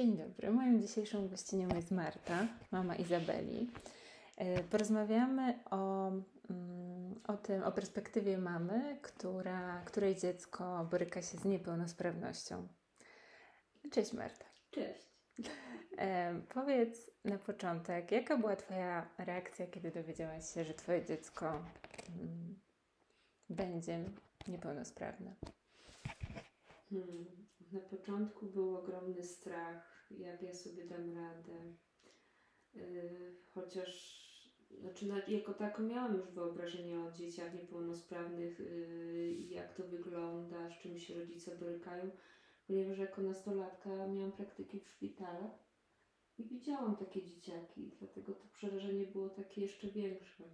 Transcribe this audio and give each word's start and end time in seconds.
Dzień 0.00 0.16
dobry. 0.16 0.50
Moją 0.50 0.80
dzisiejszą 0.80 1.28
gościnią 1.28 1.68
jest 1.74 1.90
Marta, 1.90 2.46
mama 2.70 2.96
Izabeli. 2.96 3.70
E, 4.36 4.62
porozmawiamy 4.62 5.58
o, 5.70 6.08
mm, 6.50 7.20
o 7.26 7.36
tym, 7.36 7.62
o 7.62 7.72
perspektywie 7.72 8.38
mamy, 8.38 8.98
która, 9.02 9.82
której 9.84 10.16
dziecko 10.16 10.86
boryka 10.90 11.22
się 11.22 11.38
z 11.38 11.44
niepełnosprawnością. 11.44 12.68
Cześć 13.90 14.12
Marta. 14.12 14.44
Cześć. 14.70 15.06
E, 15.98 16.40
powiedz 16.54 17.10
na 17.24 17.38
początek, 17.38 18.12
jaka 18.12 18.36
była 18.36 18.56
Twoja 18.56 19.08
reakcja, 19.18 19.66
kiedy 19.66 19.90
dowiedziałaś 19.90 20.54
się, 20.54 20.64
że 20.64 20.74
Twoje 20.74 21.04
dziecko 21.04 21.46
mm, 21.48 22.58
będzie 23.50 24.04
niepełnosprawne? 24.48 25.34
Hmm. 26.90 27.40
Na 27.72 27.80
początku 27.80 28.46
był 28.46 28.76
ogromny 28.76 29.24
strach, 29.24 30.06
jak 30.10 30.42
ja 30.42 30.54
sobie 30.54 30.84
dam 30.84 31.14
radę. 31.16 31.74
Yy, 32.74 33.36
chociaż, 33.54 34.20
znaczy, 34.80 35.06
jako 35.28 35.54
tako 35.54 35.82
miałam 35.82 36.16
już 36.16 36.30
wyobrażenie 36.30 37.00
o 37.00 37.12
dzieciach 37.12 37.54
niepełnosprawnych, 37.54 38.58
yy, 38.58 39.32
jak 39.32 39.74
to 39.74 39.84
wygląda, 39.84 40.70
z 40.70 40.78
czym 40.78 40.98
się 40.98 41.14
rodzice 41.14 41.56
borykają, 41.56 42.10
ponieważ 42.66 42.98
jako 42.98 43.22
nastolatka 43.22 44.06
miałam 44.06 44.32
praktyki 44.32 44.80
w 44.80 44.88
szpitalach 44.88 45.70
i 46.38 46.44
widziałam 46.44 46.96
takie 46.96 47.22
dzieciaki, 47.22 47.96
dlatego 47.98 48.32
to 48.32 48.48
przerażenie 48.48 49.06
było 49.06 49.28
takie 49.28 49.60
jeszcze 49.60 49.88
większe. 49.88 50.44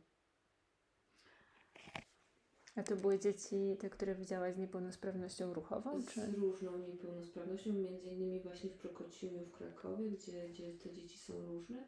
A 2.76 2.82
to 2.82 2.96
były 2.96 3.18
dzieci, 3.18 3.76
te, 3.78 3.90
które 3.90 4.14
widziałaś 4.14 4.54
z 4.54 4.58
niepełnosprawnością 4.58 5.54
ruchową? 5.54 6.00
Z 6.00 6.06
czy? 6.06 6.32
różną 6.32 6.78
niepełnosprawnością, 6.78 7.72
między 7.72 8.06
innymi 8.06 8.40
właśnie 8.40 8.70
w 8.70 8.74
Prokocimiu 8.74 9.44
w 9.44 9.52
Krakowie, 9.52 10.10
gdzie, 10.10 10.48
gdzie 10.48 10.72
te 10.72 10.92
dzieci 10.92 11.18
są 11.18 11.46
różne. 11.46 11.84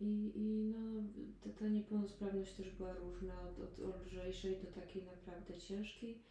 I, 0.00 0.32
i 0.34 0.74
no, 0.78 1.02
ta, 1.40 1.50
ta 1.60 1.68
niepełnosprawność 1.68 2.54
też 2.54 2.70
była 2.70 2.92
różna, 2.92 3.50
od, 3.62 3.80
od 3.80 4.06
lżejszej 4.06 4.56
do 4.56 4.80
takiej 4.80 5.04
naprawdę 5.04 5.58
ciężkiej. 5.58 6.22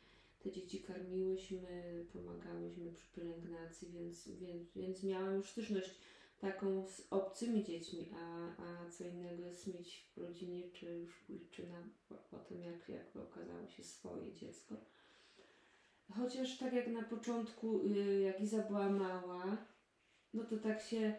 Te 0.44 0.52
dzieci 0.52 0.82
karmiłyśmy, 0.82 2.06
pomagałyśmy 2.14 2.92
przy 2.92 3.12
pielęgnacji, 3.12 3.92
więc, 3.92 4.28
więc, 4.28 4.74
więc 4.76 5.04
miałam 5.04 5.36
już 5.36 5.50
styczność 5.50 5.96
taką 6.40 6.88
z 6.88 7.08
obcymi 7.10 7.64
dziećmi, 7.64 8.10
a, 8.16 8.48
a 8.64 8.90
co 8.90 9.04
innego 9.04 9.44
jest 9.44 9.68
mieć 9.68 10.12
w 10.16 10.18
rodzinie, 10.18 10.70
czy 10.72 10.86
już 10.98 11.26
czy 11.52 11.68
na, 11.68 11.84
potem 12.32 12.62
jak, 12.62 12.90
jak 12.90 13.16
okazało 13.16 13.68
się 13.68 13.84
swoje 13.84 14.34
dziecko. 14.34 14.76
Chociaż 16.16 16.58
tak 16.58 16.74
jak 16.74 16.88
na 16.88 17.04
początku, 17.04 17.82
y, 17.86 18.22
jak 18.22 18.42
Iza 18.42 18.64
była 18.64 18.90
mała, 18.90 19.58
no 20.34 20.44
to 20.44 20.58
tak 20.58 20.82
się 20.82 21.14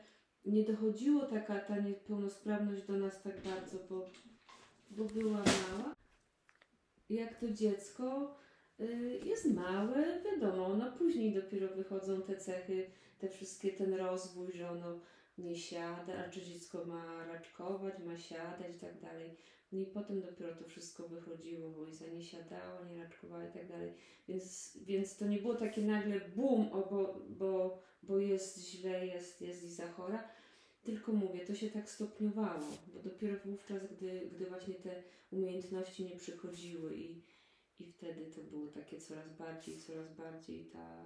nie 0.44 0.64
dochodziło 0.64 1.26
taka 1.26 1.60
ta 1.60 1.78
niepełnosprawność 1.78 2.86
do 2.86 2.96
nas 2.96 3.22
tak 3.22 3.42
bardzo, 3.42 3.78
bo, 3.90 4.10
bo 4.90 5.04
była 5.04 5.38
mała. 5.38 5.94
Jak 7.10 7.40
to 7.40 7.50
dziecko 7.50 8.36
y, 8.80 9.20
jest 9.24 9.54
małe, 9.54 10.22
wiadomo, 10.24 10.74
no 10.74 10.92
później 10.92 11.34
dopiero 11.34 11.76
wychodzą 11.76 12.22
te 12.22 12.36
cechy 12.36 12.90
te 13.18 13.28
wszystkie, 13.28 13.72
ten 13.72 13.94
rozwój, 13.94 14.52
że 14.52 14.70
ono 14.70 15.00
nie 15.38 15.56
siada, 15.56 16.24
a 16.26 16.30
czy 16.30 16.42
dziecko 16.42 16.84
ma 16.84 17.26
raczkować, 17.26 17.94
ma 17.98 18.16
siadać 18.18 18.76
i 18.76 18.80
tak 18.80 19.00
dalej. 19.00 19.36
No 19.72 19.78
i 19.78 19.86
potem 19.86 20.20
dopiero 20.20 20.56
to 20.56 20.64
wszystko 20.64 21.08
wychodziło, 21.08 21.70
bo 21.70 21.86
Iza 21.86 22.06
nie 22.06 22.22
siadała, 22.22 22.84
nie 22.84 23.02
raczkowała 23.02 23.44
i 23.44 23.52
tak 23.52 23.68
dalej. 23.68 23.94
Więc, 24.28 24.78
więc 24.82 25.16
to 25.16 25.26
nie 25.26 25.38
było 25.38 25.54
takie 25.54 25.82
nagle 25.82 26.20
bum, 26.20 26.72
o, 26.72 26.88
bo, 26.90 27.20
bo, 27.28 27.82
bo 28.02 28.18
jest 28.18 28.58
źle, 28.58 29.06
jest, 29.06 29.42
jest 29.42 29.64
Iza 29.64 29.92
chora. 29.92 30.28
Tylko 30.82 31.12
mówię, 31.12 31.46
to 31.46 31.54
się 31.54 31.70
tak 31.70 31.90
stopniowało, 31.90 32.66
bo 32.94 33.00
dopiero 33.00 33.36
wówczas, 33.44 33.82
gdy, 33.92 34.30
gdy 34.34 34.46
właśnie 34.46 34.74
te 34.74 35.02
umiejętności 35.32 36.04
nie 36.04 36.16
przychodziły 36.16 36.96
i, 36.96 37.22
i 37.78 37.92
wtedy 37.92 38.30
to 38.30 38.42
było 38.42 38.66
takie 38.66 39.00
coraz 39.00 39.36
bardziej, 39.36 39.78
coraz 39.78 40.14
bardziej 40.14 40.64
ta 40.64 41.04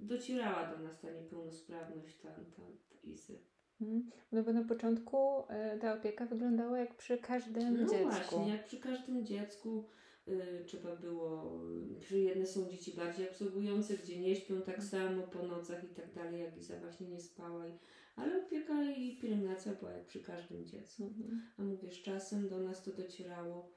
docierała 0.00 0.76
do 0.76 0.78
nas 0.78 1.00
ta 1.00 1.10
niepełnosprawność, 1.10 2.16
ta, 2.18 2.28
ta, 2.28 2.62
ta 2.90 2.96
Izy. 3.02 3.38
Mhm. 3.80 4.10
No 4.32 4.42
bo 4.42 4.52
na 4.52 4.64
początku 4.64 5.44
e, 5.48 5.78
ta 5.78 5.94
opieka 5.94 6.26
wyglądała 6.26 6.78
jak 6.78 6.96
przy 6.96 7.18
każdym 7.18 7.82
no 7.82 7.88
dziecku. 7.88 8.08
właśnie, 8.08 8.48
jak 8.48 8.64
przy 8.64 8.80
każdym 8.80 9.26
dziecku 9.26 9.84
y, 10.28 10.64
trzeba 10.66 10.96
było, 10.96 11.60
przy 12.00 12.18
jedne 12.18 12.46
są 12.46 12.68
dzieci 12.68 12.92
bardziej 12.96 13.28
absorbujące, 13.28 13.94
gdzie 13.94 14.20
nie 14.20 14.36
śpią 14.36 14.62
tak 14.62 14.78
mhm. 14.78 14.88
samo 14.88 15.22
po 15.22 15.42
nocach 15.42 15.84
i 15.84 15.94
tak 15.94 16.14
dalej, 16.14 16.40
jak 16.40 16.56
Iza 16.56 16.80
właśnie 16.80 17.08
nie 17.08 17.20
spała. 17.20 17.68
I, 17.68 17.72
ale 18.16 18.44
opieka 18.44 18.82
i 18.82 19.16
pielęgnacja 19.16 19.74
była 19.74 19.90
jak 19.90 20.06
przy 20.06 20.20
każdym 20.20 20.66
dziecku. 20.66 21.04
Mhm. 21.04 21.42
A 21.58 21.62
mówię, 21.62 21.90
z 21.90 22.02
czasem 22.02 22.48
do 22.48 22.58
nas 22.58 22.82
to 22.82 22.90
docierało 22.90 23.72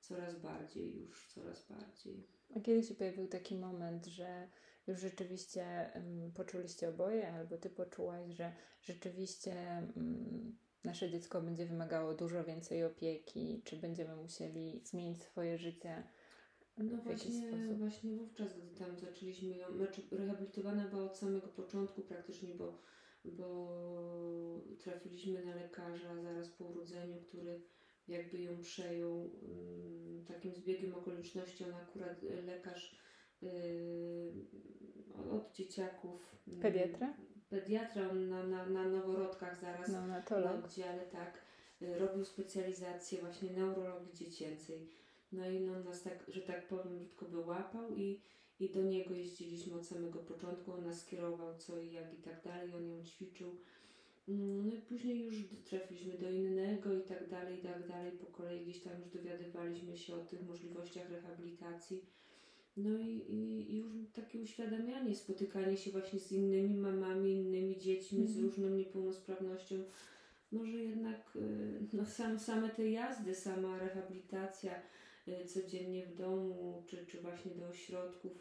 coraz 0.00 0.40
bardziej, 0.40 0.96
już 0.96 1.28
coraz 1.34 1.68
bardziej. 1.68 2.26
A 2.56 2.60
kiedy 2.60 2.82
się 2.82 2.94
pojawił 2.94 3.26
taki 3.26 3.54
moment, 3.54 4.06
że 4.06 4.48
już 4.86 5.00
rzeczywiście 5.00 5.90
poczuliście 6.34 6.88
oboje, 6.88 7.32
albo 7.32 7.58
ty 7.58 7.70
poczułaś, 7.70 8.32
że 8.32 8.52
rzeczywiście 8.82 9.82
nasze 10.84 11.10
dziecko 11.10 11.42
będzie 11.42 11.66
wymagało 11.66 12.14
dużo 12.14 12.44
więcej 12.44 12.84
opieki, 12.84 13.62
czy 13.64 13.76
będziemy 13.76 14.16
musieli 14.16 14.80
zmienić 14.84 15.22
swoje 15.22 15.58
życie? 15.58 16.02
No 16.78 16.96
właśnie, 16.96 17.50
właśnie 17.78 18.16
wówczas, 18.16 18.58
gdy 18.58 18.78
tam 18.78 18.98
zaczęliśmy 18.98 19.56
ją, 19.56 19.76
znaczy 19.76 20.02
rehabilitowana 20.10 20.88
była 20.88 21.04
od 21.04 21.18
samego 21.18 21.48
początku 21.48 22.02
praktycznie, 22.02 22.54
bo, 22.54 22.82
bo 23.24 24.64
trafiliśmy 24.78 25.44
na 25.44 25.54
lekarza 25.54 26.22
zaraz 26.22 26.48
po 26.48 26.64
urodzeniu, 26.64 27.20
który 27.20 27.62
jakby 28.08 28.40
ją 28.40 28.60
przejął 28.60 29.30
takim 30.28 30.54
zbiegiem 30.54 30.94
okoliczności. 30.94 31.64
On 31.64 31.74
akurat 31.74 32.22
lekarz 32.22 32.98
yy, 33.42 34.35
dzieciaków. 35.56 36.36
Mm, 36.48 36.60
Pediatra? 36.60 37.14
Pediatra, 37.48 38.10
on 38.10 38.28
na, 38.28 38.46
na, 38.46 38.66
na 38.66 38.88
noworodkach 38.88 39.60
zaraz 39.60 39.88
no, 39.88 40.06
na, 40.06 40.22
oddziale, 40.64 41.06
tak. 41.12 41.42
Yy, 41.80 41.98
robił 41.98 42.24
specjalizację 42.24 43.20
właśnie 43.20 43.50
neurologii 43.50 44.14
dziecięcej. 44.14 44.88
No 45.32 45.50
i 45.50 45.68
on 45.68 45.84
nas 45.84 46.02
tak, 46.02 46.24
że 46.28 46.40
tak 46.40 46.68
powiem, 46.68 46.98
brzydko 46.98 47.26
wyłapał 47.26 47.96
i, 47.96 48.20
i 48.60 48.70
do 48.70 48.82
niego 48.82 49.14
jeździliśmy 49.14 49.74
od 49.74 49.86
samego 49.86 50.18
początku. 50.18 50.72
On 50.72 50.84
nas 50.84 51.04
kierował 51.04 51.58
co 51.58 51.80
i 51.80 51.92
jak 51.92 52.14
i 52.14 52.16
tak 52.16 52.44
dalej. 52.44 52.74
On 52.74 52.88
ją 52.88 53.04
ćwiczył. 53.04 53.56
Mm, 54.28 54.68
no 54.68 54.74
i 54.74 54.78
później 54.78 55.18
już 55.18 55.34
trafiliśmy 55.64 56.18
do 56.18 56.30
innego 56.30 56.94
i 56.94 57.02
tak 57.02 57.28
dalej, 57.28 57.58
i 57.58 57.62
tak 57.62 57.88
dalej. 57.88 58.12
Po 58.12 58.26
kolei 58.26 58.64
gdzieś 58.64 58.82
tam 58.82 58.92
już 59.00 59.08
dowiadywaliśmy 59.08 59.96
się 59.96 60.14
o 60.14 60.24
tych 60.24 60.42
możliwościach 60.42 61.10
rehabilitacji. 61.10 62.04
No 62.76 62.98
i, 62.98 63.16
i, 63.28 63.72
i 63.74 63.76
już 63.76 63.92
takie 64.12 64.40
uświadamianie, 64.40 65.14
spotykanie 65.14 65.76
się 65.76 65.90
właśnie 65.90 66.20
z 66.20 66.32
innymi 66.32 66.76
mamami, 66.76 67.32
innymi 67.32 67.78
dziećmi 67.78 68.18
mm. 68.18 68.28
z 68.28 68.36
mhm. 68.36 68.46
różną 68.46 68.76
niepełnosprawnością. 68.76 69.84
Może 70.52 70.78
jednak 70.78 71.36
y, 71.36 71.80
no, 71.92 72.06
sam, 72.06 72.38
same 72.38 72.68
te 72.68 72.90
jazdy, 72.90 73.34
sama 73.34 73.78
rehabilitacja 73.78 74.82
y, 75.28 75.44
codziennie 75.46 76.06
w 76.06 76.14
domu, 76.14 76.82
czy, 76.86 77.06
czy 77.06 77.20
właśnie 77.20 77.54
do 77.54 77.68
ośrodków, 77.68 78.32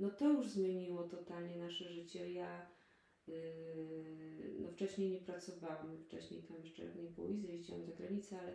no 0.00 0.10
to 0.10 0.32
już 0.32 0.48
zmieniło 0.48 1.02
totalnie 1.02 1.56
nasze 1.56 1.88
życie. 1.88 2.32
Ja 2.32 2.66
yy, 3.28 3.34
no 4.60 4.68
wcześniej 4.68 5.10
nie 5.10 5.18
pracowałam, 5.18 5.98
wcześniej 5.98 6.42
tam 6.42 6.56
jeszcze 6.64 6.82
nie 6.94 7.10
było 7.10 7.28
i 7.30 7.42
jeździłam 7.42 7.84
za 7.84 7.92
granicę, 7.92 8.40
ale, 8.40 8.54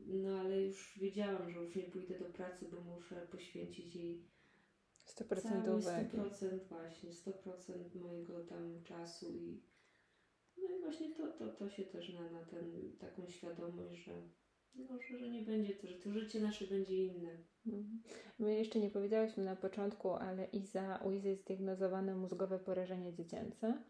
no 0.00 0.40
ale 0.40 0.62
już 0.62 0.98
wiedziałam, 0.98 1.50
że 1.50 1.60
już 1.60 1.76
nie 1.76 1.82
pójdę 1.82 2.18
do 2.18 2.24
pracy, 2.24 2.66
bo 2.72 2.80
muszę 2.80 3.26
poświęcić 3.30 3.96
jej 3.96 4.31
100% 5.20 5.78
uwagi. 5.78 6.18
100% 6.18 6.58
właśnie, 6.68 7.10
100% 7.10 8.00
mojego 8.00 8.44
tam 8.44 8.82
czasu 8.84 9.32
i 9.32 9.62
no 10.56 10.76
i 10.76 10.80
właśnie 10.80 11.14
to, 11.14 11.32
to, 11.32 11.48
to 11.48 11.70
się 11.70 11.82
też 11.84 12.14
na, 12.14 12.30
na 12.30 12.44
ten, 12.44 12.92
taką 12.98 13.28
świadomość, 13.28 14.04
że 14.04 14.12
no, 14.74 14.98
że, 15.00 15.18
że 15.18 15.30
nie 15.30 15.42
będzie 15.42 15.74
to, 15.74 15.86
że 15.86 15.94
to 15.94 16.12
życie 16.12 16.40
nasze 16.40 16.66
będzie 16.66 17.04
inne. 17.06 17.30
Mhm. 17.66 18.02
My 18.38 18.58
jeszcze 18.58 18.80
nie 18.80 18.90
powiedziałyśmy 18.90 19.44
na 19.44 19.56
początku, 19.56 20.10
ale 20.10 20.44
Iza, 20.44 21.00
u 21.04 21.12
Izy 21.12 21.28
jest 21.28 21.46
diagnozowane 21.46 22.14
mózgowe 22.14 22.58
porażenie 22.58 23.14
dziecięce. 23.14 23.82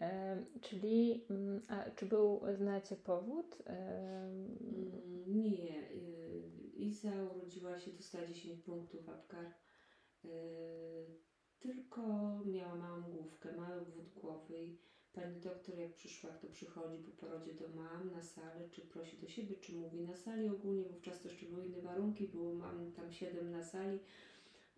E, 0.00 0.44
czyli, 0.60 1.24
mm, 1.30 1.62
a 1.68 1.90
czy 1.90 2.06
był, 2.06 2.40
znacie 2.54 2.96
powód? 2.96 3.56
E, 3.66 4.30
nie. 5.26 5.90
Y, 5.90 6.50
Iza 6.76 7.12
urodziła 7.36 7.78
się, 7.78 7.90
dostała 7.90 8.26
10 8.26 8.62
punktów 8.62 9.08
Apgar 9.08 9.44
Yy, 9.44 9.65
tylko 11.58 12.02
miała 12.44 12.74
małą 12.74 13.02
główkę, 13.02 13.56
mały 13.56 13.80
obwód 13.80 14.08
głowy 14.14 14.64
i 14.64 14.78
pani 15.12 15.40
doktor 15.40 15.78
jak 15.78 15.94
przyszła, 15.94 16.30
to 16.30 16.48
przychodzi 16.48 16.98
po 16.98 17.10
porodzie 17.10 17.54
do 17.54 17.68
mam 17.68 18.10
na 18.12 18.22
salę, 18.22 18.68
czy 18.70 18.80
prosi 18.80 19.18
do 19.18 19.28
siebie, 19.28 19.56
czy 19.56 19.72
mówi 19.72 20.00
na 20.00 20.16
sali 20.16 20.48
ogólnie, 20.48 20.84
wówczas 20.84 21.20
to 21.20 21.28
jeszcze 21.28 21.46
były 21.46 21.66
inne 21.66 21.80
warunki, 21.80 22.28
było 22.28 22.54
mam 22.54 22.92
tam 22.92 23.12
siedem 23.12 23.50
na 23.50 23.62
sali, 23.62 23.98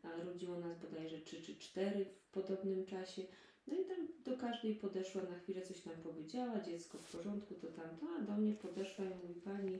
a 0.02 0.24
rodziło 0.24 0.58
nas 0.58 0.78
bodajże 0.78 1.18
trzy 1.18 1.42
czy 1.42 1.56
cztery 1.56 2.04
w 2.04 2.30
podobnym 2.30 2.86
czasie. 2.86 3.22
No 3.66 3.76
i 3.76 3.84
tam 3.84 4.08
do 4.24 4.36
każdej 4.36 4.74
podeszła 4.74 5.22
na 5.22 5.38
chwilę, 5.38 5.62
coś 5.62 5.80
tam 5.80 5.94
powiedziała, 6.02 6.60
dziecko 6.60 6.98
w 6.98 7.12
porządku, 7.12 7.54
to 7.54 7.66
tamto, 7.66 8.06
a 8.18 8.22
do 8.22 8.32
mnie 8.36 8.54
podeszła 8.54 9.04
i 9.04 9.08
mówi 9.08 9.40
pani 9.40 9.78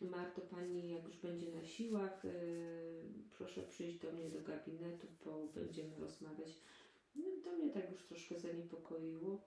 Marto, 0.00 0.40
pani 0.40 0.90
jak 0.90 1.04
już 1.04 1.16
będzie 1.16 1.52
na 1.52 1.64
siłach, 1.64 2.24
yy, 2.24 2.32
proszę 3.38 3.62
przyjść 3.62 3.98
do 3.98 4.12
mnie 4.12 4.30
do 4.30 4.40
gabinetu, 4.40 5.06
bo 5.24 5.46
będziemy 5.54 5.96
rozmawiać. 5.96 6.58
No 7.16 7.26
to 7.44 7.52
mnie 7.52 7.70
tak 7.70 7.90
już 7.92 8.06
troszkę 8.06 8.38
zaniepokoiło, 8.40 9.42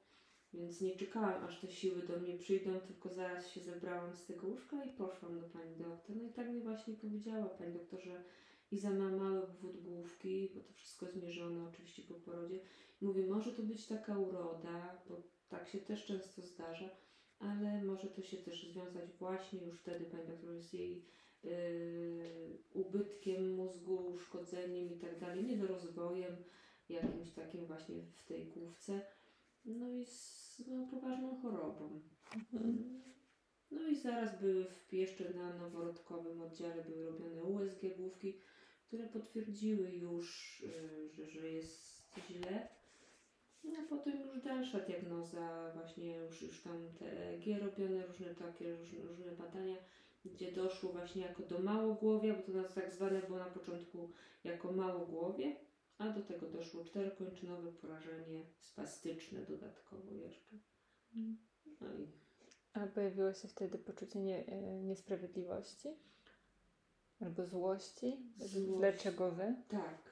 więc 0.54 0.82
nie 0.82 0.96
czekałam 0.96 1.44
aż 1.44 1.62
te 1.62 1.68
siły 1.68 2.02
do 2.02 2.20
mnie 2.20 2.38
przyjdą, 2.38 2.80
tylko 2.80 3.10
zaraz 3.10 3.48
się 3.48 3.62
zebrałam 3.62 4.16
z 4.16 4.26
tego 4.26 4.48
łóżka 4.48 4.86
i 4.86 4.90
poszłam 4.90 5.40
do 5.40 5.50
pani 5.50 5.76
doktor. 5.76 6.16
No 6.16 6.24
i 6.24 6.34
tak 6.34 6.50
mi 6.50 6.62
właśnie 6.62 6.94
powiedziała 6.94 7.46
pani 7.46 7.74
doktor, 7.74 8.04
że 8.04 8.24
Iza 8.72 8.90
ma 8.90 9.10
mały 9.10 9.48
wód 9.48 9.78
główki, 9.82 10.50
bo 10.56 10.62
to 10.62 10.74
wszystko 10.74 11.08
zmierzone 11.08 11.70
oczywiście 11.70 12.04
po 12.04 12.14
porodzie. 12.14 12.60
Mówi, 13.02 13.24
może 13.24 13.52
to 13.52 13.64
być 13.64 13.88
taka 13.88 14.18
uroda, 14.18 15.02
bo 15.10 15.22
tak 15.50 15.68
się 15.68 15.80
też 15.80 16.06
często 16.06 16.42
zdarza, 16.42 16.90
ale 17.42 17.84
może 17.84 18.08
to 18.08 18.22
się 18.22 18.38
też 18.38 18.72
związać 18.74 19.12
właśnie 19.20 19.62
już 19.62 19.80
wtedy, 19.80 20.06
pani 20.06 20.28
doktor, 20.28 20.62
z 20.62 20.74
jej 20.74 21.06
yy, 21.44 21.52
ubytkiem 22.74 23.56
mózgu, 23.56 24.14
uszkodzeniem 24.14 24.92
i 24.92 25.00
tak 25.00 25.20
dalej, 25.20 25.46
niedorozwojem 25.46 26.36
jakimś 26.90 27.32
takim 27.32 27.66
właśnie 27.66 27.96
w 28.02 28.24
tej 28.24 28.46
główce, 28.46 29.02
no 29.66 29.92
i 29.92 30.06
z 30.06 30.64
no, 30.68 30.88
poważną 30.88 31.42
chorobą. 31.42 32.02
Mhm. 32.36 33.02
No 33.72 33.88
i 33.88 33.96
zaraz 33.96 34.42
były 34.42 34.66
w, 34.66 34.94
jeszcze 34.94 35.34
na 35.34 35.58
noworodkowym 35.58 36.42
oddziale 36.42 36.84
były 36.84 37.06
robione 37.06 37.44
USG 37.44 37.82
główki, 37.98 38.40
które 38.88 39.08
potwierdziły 39.08 39.92
już, 39.92 40.60
y, 40.62 41.10
że, 41.10 41.26
że 41.26 41.52
jest 41.52 42.06
źle. 42.30 42.81
No 43.64 43.72
a 43.80 43.90
potem 43.90 44.22
już 44.22 44.42
dalsza 44.42 44.80
diagnoza, 44.80 45.72
właśnie 45.74 46.16
już, 46.16 46.42
już 46.42 46.62
tam 46.62 46.90
te 47.00 47.30
EEG 47.30 47.60
robione, 47.62 48.08
różne 48.08 48.36
takie, 48.36 48.76
różne, 48.76 49.02
różne 49.04 49.32
badania, 49.32 49.76
gdzie 50.26 50.52
doszło 50.52 50.92
właśnie 50.92 51.22
jako 51.22 51.44
do 51.44 51.60
małogłowia, 51.60 52.34
bo 52.34 52.42
to 52.42 52.52
nas 52.52 52.74
tak 52.74 52.94
zwane 52.94 53.22
było 53.22 53.40
na 53.40 53.46
początku 53.46 54.12
jako 54.44 54.72
małogłowie, 54.72 55.56
a 55.98 56.10
do 56.10 56.22
tego 56.22 56.48
doszło 56.48 56.84
czterokończynowe 56.84 57.72
porażenie 57.72 58.44
spastyczne 58.60 59.40
dodatkowo 59.40 60.12
jeszcze. 60.12 60.56
No 61.82 61.94
i 61.94 62.08
A 62.74 62.88
pojawiło 62.88 63.34
się 63.34 63.48
wtedy 63.48 63.78
poczucie 63.78 64.20
nie, 64.20 64.46
e, 64.46 64.62
niesprawiedliwości? 64.84 65.90
Albo 67.22 67.46
złości? 67.46 68.18
Złość. 68.38 68.80
Dlaczego 68.80 69.32
wy? 69.32 69.56
tak, 69.70 70.11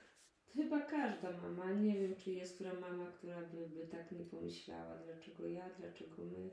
chyba 0.55 0.81
każda 0.81 1.31
mama, 1.37 1.73
nie 1.73 1.99
wiem 1.99 2.15
czy 2.15 2.31
jest 2.31 2.55
która 2.55 2.73
mama, 2.73 3.11
która 3.11 3.41
by, 3.41 3.69
by 3.69 3.87
tak 3.87 4.11
nie 4.11 4.25
pomyślała, 4.25 4.97
dlaczego 4.97 5.47
ja, 5.47 5.69
dlaczego 5.79 6.23
my. 6.25 6.49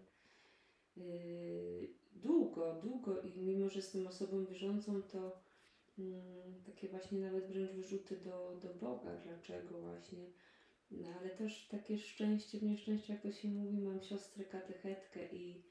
Yy, 0.96 1.88
długo, 2.12 2.81
długo 2.82 3.20
i 3.20 3.40
mimo, 3.40 3.69
że 3.69 3.76
jestem 3.76 4.06
osobą 4.06 4.44
wierzącą, 4.44 5.02
to 5.02 5.40
mm, 5.98 6.62
takie 6.66 6.88
właśnie 6.88 7.20
nawet 7.20 7.46
wręcz 7.46 7.70
wyrzuty 7.70 8.16
do, 8.16 8.60
do 8.62 8.75
Boga, 8.75 9.16
dlaczego 9.25 9.81
właśnie. 9.81 10.26
No 10.90 11.08
ale 11.20 11.31
też 11.31 11.69
takie 11.69 11.99
szczęście 11.99 12.58
w 12.58 12.62
nieszczęściu, 12.62 13.12
jak 13.12 13.22
to 13.22 13.32
się 13.32 13.49
mówi, 13.49 13.78
mam 13.78 14.02
siostrę 14.02 14.44
katechetkę 14.44 15.32
i, 15.32 15.62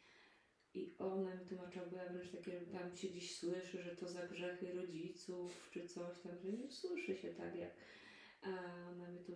i 0.74 0.96
ona 1.00 1.36
mi 1.36 1.46
tłumaczyła, 1.46 1.86
ja 1.92 2.14
wręcz 2.14 2.32
takie, 2.32 2.62
tam 2.62 2.96
się 2.96 3.08
gdzieś 3.08 3.38
słyszy, 3.38 3.84
że 3.84 3.96
to 3.96 4.10
za 4.10 4.28
grzechy 4.28 4.74
rodziców, 4.74 5.70
czy 5.74 5.88
coś 5.88 6.20
tam, 6.20 6.32
że 6.44 6.52
nie 6.54 6.72
słyszy 6.72 7.16
się 7.16 7.34
tak 7.34 7.56
jak, 7.56 7.72
a 8.46 8.90
ona 8.90 9.08
mi 9.08 9.20
to 9.20 9.34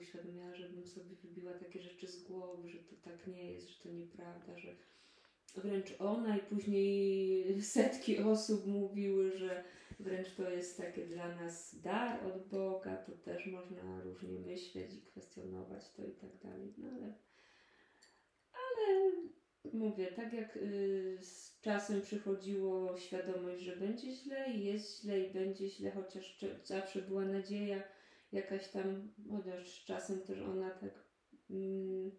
żebym 0.54 0.86
sobie 0.86 1.16
wybiła 1.16 1.54
takie 1.54 1.82
rzeczy 1.82 2.08
z 2.08 2.24
głowy, 2.24 2.70
że 2.70 2.80
to 2.80 2.96
tak 2.96 3.28
nie 3.28 3.52
jest, 3.52 3.70
że 3.70 3.84
to 3.84 3.90
nieprawda, 3.90 4.58
że 4.58 4.76
wręcz 5.56 5.96
ona 6.00 6.38
i 6.38 6.42
później 6.42 7.62
setki 7.62 8.18
osób 8.18 8.68
mówiły, 8.68 9.38
że 9.38 9.64
wręcz 10.00 10.36
to 10.36 10.50
jest 10.50 10.78
takie 10.78 11.06
dla 11.06 11.36
nas 11.36 11.82
dar 11.82 12.28
od 12.28 12.48
Boga, 12.48 12.98
to 12.98 13.12
też 13.12 13.46
można 13.46 14.02
różnie 14.02 14.40
myśleć 14.40 14.94
i 14.94 15.02
kwestionować 15.02 15.92
to 15.92 16.06
i 16.06 16.12
tak 16.12 16.38
dalej, 16.44 16.74
no 16.78 16.90
ale 16.90 17.14
ale 18.54 19.12
mówię, 19.74 20.08
tak 20.08 20.34
jak 20.34 20.58
y, 20.58 21.18
z 21.22 21.60
czasem 21.62 22.02
przychodziło 22.02 22.98
świadomość, 22.98 23.64
że 23.64 23.76
będzie 23.76 24.12
źle 24.12 24.54
i 24.54 24.66
jest 24.66 25.02
źle 25.02 25.20
i 25.20 25.34
będzie 25.34 25.70
źle, 25.70 25.92
chociaż 25.92 26.46
zawsze 26.64 27.02
była 27.02 27.26
nadzieja 27.26 27.84
jakaś 28.32 28.72
tam, 28.72 29.14
chociaż 29.30 29.86
czasem 29.86 30.22
też 30.22 30.42
ona 30.42 30.70
tak 30.70 31.06
mm, 31.50 32.12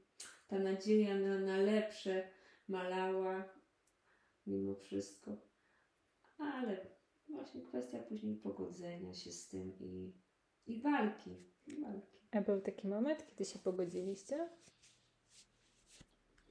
ta 0.48 0.58
nadzieja 0.58 1.18
na, 1.18 1.38
na 1.38 1.56
lepsze 1.56 2.28
malała 2.68 3.48
mimo 4.46 4.74
wszystko. 4.74 5.36
Ale 6.38 6.86
właśnie 7.28 7.62
kwestia 7.62 7.98
później 7.98 8.36
pogodzenia 8.36 9.14
się 9.14 9.32
z 9.32 9.48
tym 9.48 9.78
i, 9.80 10.12
i 10.66 10.80
walki. 10.80 11.30
i 11.66 11.80
walki. 11.80 12.18
A 12.30 12.40
był 12.40 12.60
taki 12.60 12.88
moment, 12.88 13.26
kiedy 13.26 13.44
się 13.44 13.58
pogodziliście? 13.58 14.48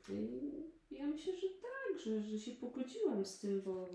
I 0.10 0.79
ja 0.92 1.08
myślę, 1.08 1.34
że 1.34 1.48
tak, 1.48 2.00
że, 2.00 2.22
że 2.22 2.40
się 2.40 2.52
pogodziłam 2.52 3.26
z 3.26 3.40
tym, 3.40 3.62
bo 3.62 3.90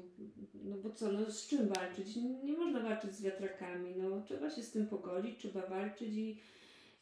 no 0.54 0.76
bo 0.76 0.90
co, 0.90 1.12
no 1.12 1.30
z 1.30 1.46
czym 1.46 1.68
walczyć? 1.68 2.16
Nie, 2.44 2.52
można 2.52 2.80
walczyć 2.80 3.14
z 3.14 3.22
wiatrakami, 3.22 3.94
no 3.96 4.22
trzeba 4.22 4.50
się 4.50 4.62
z 4.62 4.70
tym 4.70 4.86
pogodzić, 4.86 5.38
trzeba 5.38 5.66
walczyć 5.66 6.14
i, 6.14 6.40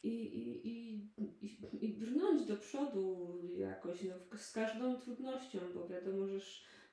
i, 0.03 0.69
i, 0.69 1.01
i, 1.43 1.59
i, 1.81 1.89
brnąć 1.89 2.47
do 2.47 2.57
przodu 2.57 3.39
jakoś, 3.57 4.03
no, 4.03 4.39
z 4.39 4.53
każdą 4.53 5.01
trudnością, 5.01 5.59
bo 5.75 5.89
wiadomo, 5.89 6.27
że 6.27 6.41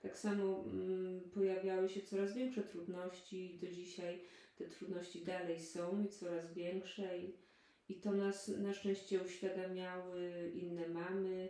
tak 0.02 0.18
samo 0.18 0.64
mm, 0.66 1.22
pojawiały 1.22 1.90
się 1.90 2.02
coraz 2.02 2.34
większe 2.34 2.64
trudności 2.64 3.56
i 3.56 3.60
do 3.60 3.68
dzisiaj 3.68 4.20
te 4.58 4.66
trudności 4.66 5.22
dalej 5.22 5.60
są 5.60 6.04
i 6.04 6.10
coraz 6.10 6.54
większe 6.54 7.20
i, 7.20 7.34
i 7.90 7.96
to 7.96 8.12
nas 8.12 8.48
na 8.48 8.74
szczęście 8.74 9.22
uświadamiały 9.24 10.52
inne 10.56 10.88
mamy 10.88 11.50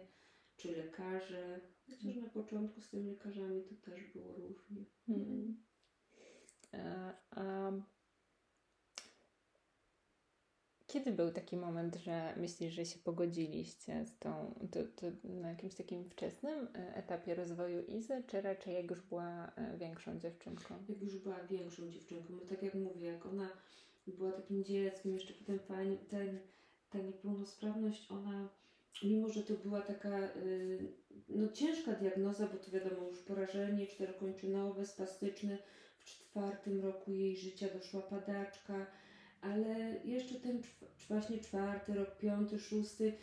czy 0.60 0.78
lekarze. 0.78 1.60
Chociaż 1.86 2.16
na 2.16 2.30
początku 2.30 2.82
z 2.82 2.90
tymi 2.90 3.10
lekarzami 3.10 3.64
to 3.64 3.92
też 3.92 4.14
było 4.14 4.34
różnie. 4.34 4.86
Mm. 5.10 5.58
A, 6.72 7.14
a 7.32 7.72
kiedy 10.88 11.12
był 11.12 11.32
taki 11.32 11.58
moment, 11.58 11.96
że 11.96 12.34
myślisz, 12.38 12.74
że 12.74 12.86
się 12.86 13.00
pogodziliście 13.00 14.06
z 14.06 14.18
tą, 14.18 14.56
to, 14.72 14.80
to 14.96 15.08
na 15.24 15.50
jakimś 15.50 15.76
takim 15.76 16.10
wczesnym 16.10 16.68
e, 16.76 16.96
etapie 16.96 17.36
rozwoju 17.36 17.86
Izy, 17.86 18.24
czy 18.28 18.42
raczej 18.42 18.74
jak 18.74 18.89
już 18.89 19.01
była 19.01 19.51
e, 19.56 19.78
większą 19.78 20.20
dziewczynką? 20.20 20.75
Jak 20.89 21.01
już 21.01 21.18
była 21.18 21.44
większą 21.44 21.92
dziewczynką, 21.92 22.34
bo 22.39 22.46
tak 22.46 22.63
jak 22.63 22.74
mówię, 22.74 23.08
jak 23.08 23.25
ona 23.25 23.50
była 24.08 24.32
takim 24.32 24.63
dzieckiem, 24.63 25.13
jeszcze 25.13 25.34
potem 25.34 25.60
pani, 25.60 25.98
ten, 25.98 26.39
ta 26.89 27.00
niepełnosprawność, 27.00 28.12
ona, 28.12 28.50
mimo 29.03 29.29
że 29.29 29.43
to 29.43 29.53
była 29.53 29.81
taka 29.81 30.36
y, 30.36 30.93
no, 31.29 31.51
ciężka 31.51 31.91
diagnoza, 31.91 32.48
bo 32.48 32.58
to 32.58 32.72
wiadomo 32.72 33.08
już 33.08 33.19
porażenie 33.19 33.88
czterokończynowe, 33.88 34.86
spastyczne, 34.86 35.58
w 35.98 36.05
czwartym 36.05 36.81
roku 36.81 37.12
jej 37.12 37.38
życia 37.38 37.67
doszła 37.74 38.01
padaczka, 38.01 38.88
ale 39.41 40.01
jeszcze 40.05 40.36
ten 40.36 40.62
właśnie 41.08 41.39
czwarty 41.39 41.93
rok, 41.93 42.17
piąty, 42.17 42.60
szósty, 42.60 43.13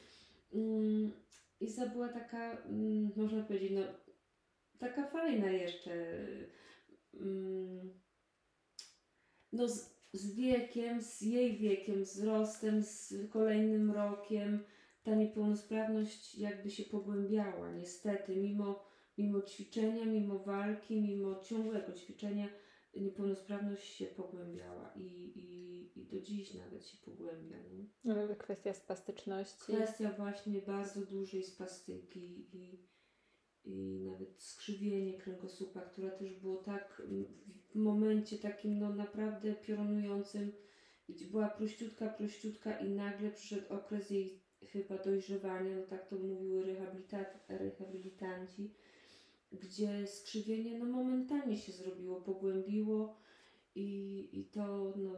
mm, 0.55 1.13
Iza 1.61 1.87
była 1.87 2.09
taka, 2.09 2.63
mm, 2.63 3.13
można 3.17 3.43
powiedzieć, 3.43 3.73
no 3.73 3.83
taka 4.79 5.07
fajna 5.07 5.51
jeszcze. 5.51 5.93
Mm, 7.15 8.01
no 9.53 9.69
z, 9.69 9.97
z 10.13 10.35
wiekiem, 10.35 11.03
z 11.03 11.21
jej 11.21 11.57
wiekiem, 11.57 12.03
wzrostem, 12.03 12.83
z 12.83 13.15
kolejnym 13.31 13.91
rokiem 13.91 14.65
ta 15.07 15.15
niepełnosprawność 15.15 16.39
jakby 16.39 16.71
się 16.71 16.85
pogłębiała, 16.85 17.73
niestety, 17.73 18.37
mimo, 18.37 18.85
mimo 19.19 19.43
ćwiczenia, 19.43 20.05
mimo 20.05 20.39
walki, 20.39 21.01
mimo 21.01 21.41
ciągłego 21.41 21.93
ćwiczenia, 21.93 22.49
niepełnosprawność 22.97 23.97
się 23.97 24.07
pogłębiała 24.07 24.93
i, 24.97 25.07
i, 25.37 26.01
i 26.01 26.07
do 26.07 26.21
dziś 26.21 26.55
nawet 26.55 26.87
się 26.87 26.99
pogłębia. 27.05 27.57
Nie? 27.57 27.87
No, 28.05 28.37
Kwestia 28.39 28.75
spastyczności. 28.75 29.73
Kwestia 29.73 30.13
właśnie 30.13 30.61
bardzo 30.61 31.01
dużej 31.01 31.45
spastyki 31.45 32.49
i, 32.53 32.89
i 33.65 34.01
nawet 34.01 34.43
skrzywienie 34.43 35.19
kręgosłupa, 35.19 35.81
które 35.81 36.11
też 36.11 36.41
było 36.41 36.57
tak 36.57 37.03
w 37.75 37.77
momencie 37.77 38.39
takim 38.39 38.79
no 38.79 38.95
naprawdę 38.95 39.55
piorunującym, 39.55 40.53
gdzie 41.09 41.27
była 41.27 41.49
prościutka, 41.49 42.09
prościutka 42.09 42.79
i 42.79 42.91
nagle 42.91 43.31
przyszedł 43.31 43.75
okres 43.75 44.11
jej 44.11 44.46
chyba 44.67 44.99
dojrzewania, 44.99 45.77
no 45.77 45.83
tak 45.83 46.09
to 46.09 46.17
mówiły 46.17 46.65
rehabilita- 46.65 47.39
rehabilitanci, 47.49 48.71
gdzie 49.53 50.07
skrzywienie 50.07 50.79
no 50.79 50.85
momentalnie 50.85 51.57
się 51.57 51.73
zrobiło, 51.73 52.21
pogłębiło 52.21 53.17
i, 53.75 54.29
i 54.33 54.45
to 54.45 54.93
no, 54.97 55.13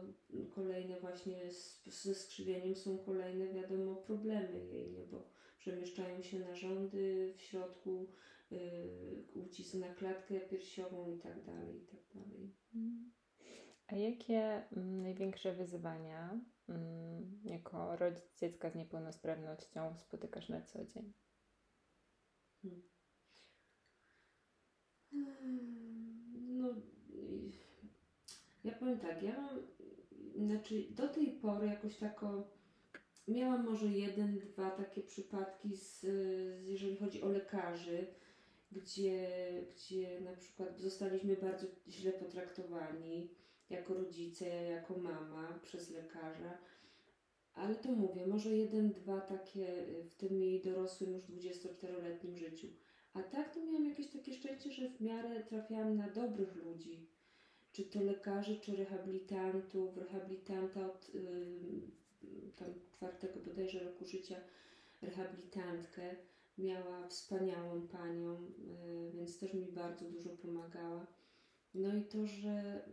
kolejne 0.55 0.99
właśnie 0.99 1.51
z, 1.51 1.85
ze 1.85 2.15
skrzywieniem 2.15 2.75
są 2.75 2.97
kolejne 2.97 3.47
wiadomo 3.47 3.95
problemy 3.95 4.65
jej, 4.65 4.91
nie? 4.91 5.05
bo 5.05 5.29
przemieszczają 5.57 6.21
się 6.21 6.39
narządy 6.39 7.33
w 7.37 7.41
środku, 7.41 8.07
yy, 8.51 8.59
ucisk 9.33 9.73
na 9.73 9.93
klatkę 9.93 10.39
piersiową 10.39 11.15
i 11.15 11.19
tak 11.19 11.43
dalej, 11.43 11.77
i 11.77 11.85
tak 11.85 11.99
dalej. 12.13 12.53
A 13.87 13.95
jakie 13.95 14.63
mm, 14.71 15.01
największe 15.01 15.53
wyzwania 15.53 16.39
jako 17.43 17.95
rodzic 17.95 18.39
dziecka 18.39 18.69
z 18.69 18.75
niepełnosprawnością 18.75 19.97
spotykasz 19.97 20.49
na 20.49 20.61
co 20.61 20.85
dzień? 20.85 21.13
Hmm. 22.61 22.81
No, 26.59 26.75
ja 28.63 28.75
powiem 28.75 28.99
tak, 28.99 29.23
ja 29.23 29.41
mam, 29.41 29.59
znaczy 30.35 30.83
do 30.89 31.07
tej 31.07 31.27
pory 31.27 31.67
jakoś 31.67 31.97
tako 31.97 32.59
miałam 33.27 33.65
może 33.65 33.87
jeden, 33.87 34.39
dwa 34.39 34.71
takie 34.71 35.01
przypadki, 35.01 35.75
z, 35.75 36.05
jeżeli 36.65 36.97
chodzi 36.97 37.21
o 37.21 37.29
lekarzy, 37.29 38.07
gdzie, 38.71 39.27
gdzie 39.69 40.21
na 40.21 40.33
przykład 40.33 40.79
zostaliśmy 40.79 41.35
bardzo 41.35 41.67
źle 41.87 42.11
potraktowani 42.11 43.29
jako 43.69 43.93
rodzice, 43.93 44.45
jako 44.47 44.97
mama 44.97 45.59
przez 45.63 45.89
lekarza. 45.89 46.57
Ale 47.53 47.75
to 47.75 47.91
mówię, 47.91 48.27
może 48.27 48.57
jeden, 48.57 48.91
dwa 48.91 49.21
takie 49.21 49.85
w 50.09 50.15
tym 50.15 50.41
jej 50.41 50.61
dorosłym 50.61 51.13
już 51.13 51.23
24-letnim 51.23 52.37
życiu. 52.37 52.67
A 53.13 53.23
tak 53.23 53.53
to 53.53 53.65
miałam 53.65 53.85
jakieś 53.85 54.07
takie 54.07 54.33
szczęście, 54.33 54.71
że 54.71 54.89
w 54.89 55.01
miarę 55.01 55.43
trafiałam 55.43 55.97
na 55.97 56.09
dobrych 56.09 56.55
ludzi. 56.55 57.07
Czy 57.71 57.83
to 57.83 58.03
lekarzy, 58.03 58.59
czy 58.59 58.75
rehabilitantów, 58.75 59.97
rehabilitanta 59.97 60.85
od 60.85 61.13
yy, 61.13 61.21
tam 62.55 62.67
czwartego 62.91 63.39
bodajże 63.39 63.83
roku 63.83 64.05
życia, 64.05 64.35
rehabilitantkę. 65.01 66.15
Miała 66.57 67.07
wspaniałą 67.07 67.87
panią, 67.87 68.41
yy, 68.41 69.11
więc 69.13 69.39
też 69.39 69.53
mi 69.53 69.65
bardzo 69.65 70.05
dużo 70.05 70.29
pomagała. 70.29 71.07
No 71.73 71.95
i 71.95 72.03
to, 72.03 72.27
że 72.27 72.83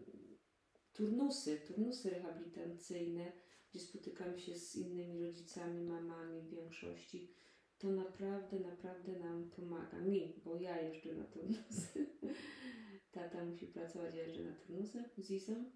turnusy, 0.97 1.61
turnusy 1.67 2.11
rehabilitacyjne, 2.11 3.33
gdzie 3.71 3.81
spotykamy 3.81 4.39
się 4.39 4.55
z 4.55 4.77
innymi 4.77 5.25
rodzicami, 5.25 5.83
mamami 5.83 6.41
w 6.41 6.51
większości, 6.51 7.31
to 7.79 7.91
naprawdę, 7.91 8.61
naprawdę 8.61 9.19
nam 9.19 9.51
pomaga. 9.51 10.01
Mi, 10.01 10.41
bo 10.45 10.57
ja 10.57 10.83
jeżdżę 10.83 11.15
na 11.15 11.25
turnusy. 11.25 12.07
Tata 13.13 13.45
musi 13.45 13.67
pracować, 13.67 14.15
ja 14.15 14.23
jeżdżę 14.23 14.45
na 14.45 14.55
turnusy 14.55 15.05
z 15.19 15.31
Izą. 15.31 15.71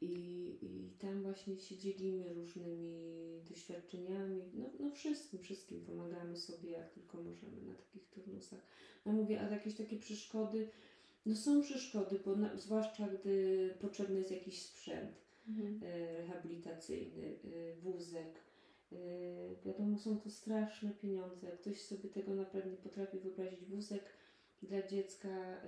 I, 0.00 0.58
I 0.62 0.96
tam 0.98 1.22
właśnie 1.22 1.58
się 1.58 1.76
dzielimy 1.76 2.34
różnymi 2.34 3.42
doświadczeniami. 3.48 4.42
No, 4.54 4.70
no 4.80 4.90
wszystkim, 4.90 5.42
wszystkim 5.42 5.84
pomagamy 5.84 6.36
sobie 6.36 6.70
jak 6.70 6.90
tylko 6.90 7.22
możemy 7.22 7.62
na 7.62 7.74
takich 7.74 8.08
turnusach. 8.10 8.66
No 9.06 9.12
mówię, 9.12 9.40
a 9.40 9.50
jakieś 9.50 9.74
takie 9.74 9.98
przeszkody, 9.98 10.68
no 11.26 11.36
są 11.36 11.62
przeszkody, 11.62 12.20
bo 12.24 12.36
na, 12.36 12.56
zwłaszcza 12.56 13.08
gdy 13.08 13.74
potrzebny 13.80 14.18
jest 14.18 14.30
jakiś 14.30 14.62
sprzęt 14.62 15.24
mhm. 15.48 15.80
e, 15.82 16.16
rehabilitacyjny, 16.18 17.26
e, 17.26 17.74
wózek. 17.74 18.40
E, 18.92 18.96
wiadomo, 19.64 19.98
są 19.98 20.20
to 20.20 20.30
straszne 20.30 20.90
pieniądze. 20.90 21.46
Ktoś 21.46 21.80
sobie 21.80 22.08
tego 22.08 22.34
naprawdę 22.34 22.70
nie 22.70 22.76
potrafi 22.76 23.18
wyobrazić. 23.18 23.64
Wózek 23.64 24.04
dla 24.62 24.86
dziecka, 24.86 25.60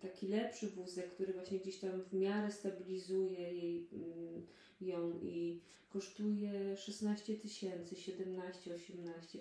taki 0.00 0.28
lepszy 0.28 0.66
wózek, 0.66 1.10
który 1.10 1.32
właśnie 1.32 1.58
gdzieś 1.58 1.78
tam 1.78 2.02
w 2.02 2.12
miarę 2.12 2.52
stabilizuje 2.52 3.52
jej, 3.52 3.88
mm, 3.92 4.46
ją 4.80 5.20
i 5.22 5.60
kosztuje 5.88 6.76
16 6.76 7.36
tysięcy, 7.36 7.96
17, 7.96 8.74
18 8.74 9.38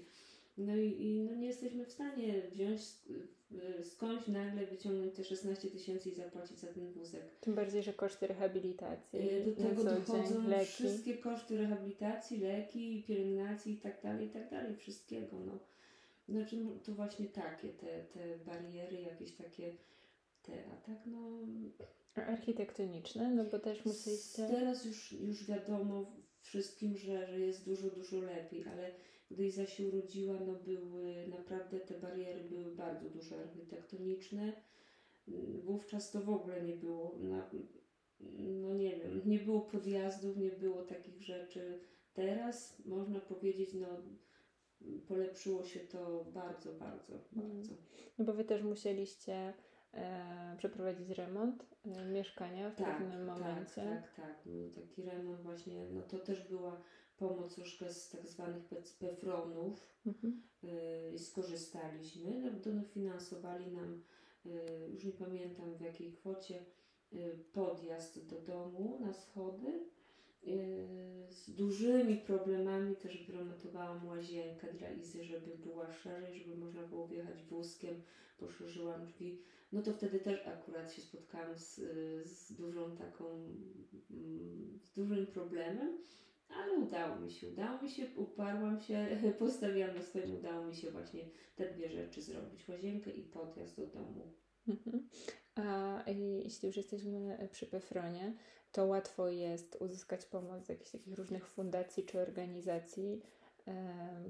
no 0.58 0.76
i, 0.76 1.02
i 1.02 1.22
no 1.24 1.36
nie 1.36 1.48
jesteśmy 1.48 1.86
w 1.86 1.92
stanie 1.92 2.42
wziąć 2.52 2.82
skądś 3.84 4.28
nagle 4.28 4.66
wyciągnąć 4.66 5.14
te 5.14 5.24
16 5.24 5.70
tysięcy 5.70 6.10
i 6.10 6.16
zapłacić 6.16 6.60
za 6.60 6.68
ten 6.68 6.92
wózek. 6.92 7.22
Tym 7.42 7.56
bardziej, 7.56 7.84
że 7.84 7.94
koszty 7.94 8.28
rehabilitacji. 8.28 9.20
Y, 9.20 9.46
do 9.46 9.64
tego 9.64 9.84
dochodzą 9.84 10.48
leki. 10.48 10.66
wszystkie 10.66 11.18
koszty 11.18 11.58
rehabilitacji, 11.58 12.40
leki, 12.40 13.04
pielęgnacji 13.08 13.74
i 13.74 13.78
tak 13.78 14.02
dalej, 14.04 14.28
i 14.28 14.30
tak 14.30 14.50
dalej, 14.50 14.76
wszystkiego. 14.76 15.40
No. 15.46 15.60
Znaczy 16.30 16.58
to 16.84 16.92
właśnie 16.92 17.26
takie, 17.26 17.70
te, 17.70 18.04
te 18.04 18.38
bariery 18.38 19.02
jakieś 19.02 19.32
takie, 19.32 19.74
te, 20.44 20.54
a 20.54 20.76
tak 20.86 20.98
no... 21.06 21.40
Architektoniczne, 22.16 23.32
no 23.36 23.44
bo 23.44 23.60
też 23.60 23.86
musieliście... 23.86 24.48
Teraz 24.48 24.86
już, 24.86 25.12
już 25.12 25.46
wiadomo 25.46 26.12
wszystkim, 26.42 26.98
że, 26.98 27.28
że 27.28 27.40
jest 27.40 27.66
dużo, 27.66 27.90
dużo 27.90 28.22
lepiej, 28.22 28.66
ale 28.68 28.92
gdy 29.32 29.46
Iza 29.46 29.66
się 29.66 29.88
urodziła, 29.88 30.40
no 30.40 30.54
były 30.54 31.28
naprawdę 31.28 31.80
te 31.80 32.00
bariery 32.00 32.44
były 32.50 32.76
bardzo 32.76 33.10
duże 33.10 33.40
architektoniczne. 33.40 34.54
Wówczas 35.64 36.12
to 36.12 36.22
w 36.22 36.30
ogóle 36.30 36.62
nie 36.62 36.76
było, 36.76 37.16
na, 37.20 37.50
no 38.40 38.74
nie 38.74 38.96
wiem, 39.00 39.22
nie 39.26 39.40
było 39.40 39.62
podjazdów, 39.62 40.38
nie 40.38 40.52
było 40.52 40.84
takich 40.84 41.22
rzeczy. 41.22 41.80
Teraz 42.14 42.82
można 42.86 43.20
powiedzieć, 43.20 43.74
no 43.74 43.88
polepszyło 45.08 45.64
się 45.64 45.80
to 45.80 46.26
bardzo, 46.34 46.74
bardzo, 46.74 47.14
mm. 47.14 47.48
bardzo. 47.48 47.74
No 48.18 48.26
bo 48.26 48.34
Wy 48.34 48.46
też 48.46 48.64
musieliście 48.64 49.54
e, 49.94 50.56
przeprowadzić 50.58 51.10
remont 51.10 51.66
e, 51.86 52.06
mieszkania 52.06 52.70
w 52.70 52.76
tak, 52.76 52.98
pewnym 52.98 53.28
tak, 53.28 53.38
momencie. 53.38 53.82
Tak, 53.82 54.16
tak, 54.16 54.26
tak. 54.26 54.38
Taki 54.76 55.04
remont 55.04 55.42
właśnie, 55.42 55.86
no 55.90 56.02
to 56.02 56.20
też 56.20 56.48
była 56.48 56.82
pomoc 57.18 57.56
troszkę 57.56 57.94
z 57.94 58.10
tak 58.10 58.28
zwanych 58.28 58.64
PEFRONów 59.00 59.98
mhm. 60.06 60.42
y, 61.14 61.20
skorzystaliśmy. 61.20 62.42
No, 62.42 62.72
dofinansowali 62.72 63.72
nam, 63.72 64.02
y, 64.46 64.50
już 64.94 65.04
nie 65.04 65.12
pamiętam 65.12 65.76
w 65.76 65.82
jakiej 65.82 66.12
kwocie, 66.12 66.66
y, 67.14 67.40
podjazd 67.54 68.26
do 68.28 68.42
domu 68.42 68.98
na 69.02 69.14
schody. 69.14 69.88
Z 71.30 71.50
dużymi 71.56 72.18
problemami 72.18 72.96
też 72.96 73.26
wyremontowałam 73.28 74.08
łazienkę 74.08 74.74
dla 74.74 74.92
Izy, 74.92 75.24
żeby 75.24 75.58
była 75.58 75.94
szerzej, 75.94 76.40
żeby 76.40 76.56
można 76.56 76.84
było 76.84 77.08
wjechać 77.08 77.44
wózkiem, 77.44 78.02
poszerzyłam 78.38 79.06
drzwi. 79.06 79.42
No 79.72 79.82
to 79.82 79.94
wtedy 79.94 80.20
też 80.20 80.48
akurat 80.48 80.94
się 80.94 81.02
spotkałam 81.02 81.58
z, 81.58 81.76
z 82.30 82.54
dużą 82.54 82.98
taką, 82.98 83.26
mm, 84.12 84.80
z 84.84 84.94
dużym 84.94 85.28
problemem 85.28 85.98
ale 86.50 86.74
udało 86.74 87.16
mi 87.16 87.32
się, 87.32 87.50
udało 87.50 87.82
mi 87.82 87.90
się, 87.90 88.06
uparłam 88.16 88.80
się, 88.80 89.08
postawiłam 89.40 89.96
na 89.96 90.02
swoim, 90.02 90.36
udało 90.36 90.66
mi 90.66 90.76
się 90.76 90.92
właśnie 90.92 91.22
te 91.56 91.74
dwie 91.74 91.90
rzeczy 91.90 92.22
zrobić, 92.22 92.68
łazienkę 92.68 93.12
i 93.12 93.22
podjazd 93.22 93.78
do 93.78 93.88
domu. 93.88 94.34
Mhm. 94.68 95.10
A 95.56 96.04
jeśli 96.44 96.68
już 96.68 96.78
jesteśmy 96.78 97.50
przy 97.52 97.66
Pefronie, 97.66 98.34
to 98.72 98.86
łatwo 98.86 99.30
jest 99.30 99.78
uzyskać 99.80 100.26
pomoc 100.26 100.66
z 100.66 100.70
jakichś 100.70 100.92
takich 100.92 101.18
różnych 101.18 101.48
fundacji 101.48 102.06
czy 102.06 102.20
organizacji. 102.20 103.22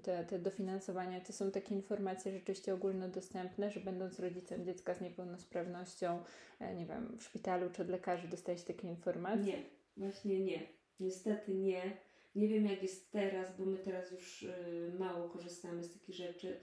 Te, 0.03 0.25
te 0.25 0.39
dofinansowania 0.39 1.21
to 1.21 1.33
są 1.33 1.51
takie 1.51 1.75
informacje 1.75 2.31
rzeczywiście 2.31 2.73
ogólnodostępne, 2.73 3.71
że 3.71 3.79
będąc 3.79 4.19
rodzicem 4.19 4.65
dziecka 4.65 4.93
z 4.93 5.01
niepełnosprawnością, 5.01 6.23
e, 6.59 6.75
nie 6.75 6.85
wiem, 6.85 7.17
w 7.17 7.23
szpitalu 7.23 7.69
czy 7.69 7.81
od 7.81 7.89
lekarzy 7.89 8.27
dostajesz 8.27 8.63
takie 8.63 8.87
informacje? 8.87 9.53
Nie, 9.53 9.63
właśnie 9.97 10.39
nie. 10.39 10.59
Niestety 10.99 11.53
nie. 11.53 11.97
Nie 12.37 12.47
wiem 12.47 12.65
jak 12.65 12.83
jest 12.83 13.11
teraz, 13.11 13.57
bo 13.57 13.65
my 13.65 13.77
teraz 13.77 14.11
już 14.11 14.43
y, 14.43 14.93
mało 14.99 15.29
korzystamy 15.29 15.83
z 15.83 15.93
takich 15.93 16.15
rzeczy, 16.15 16.59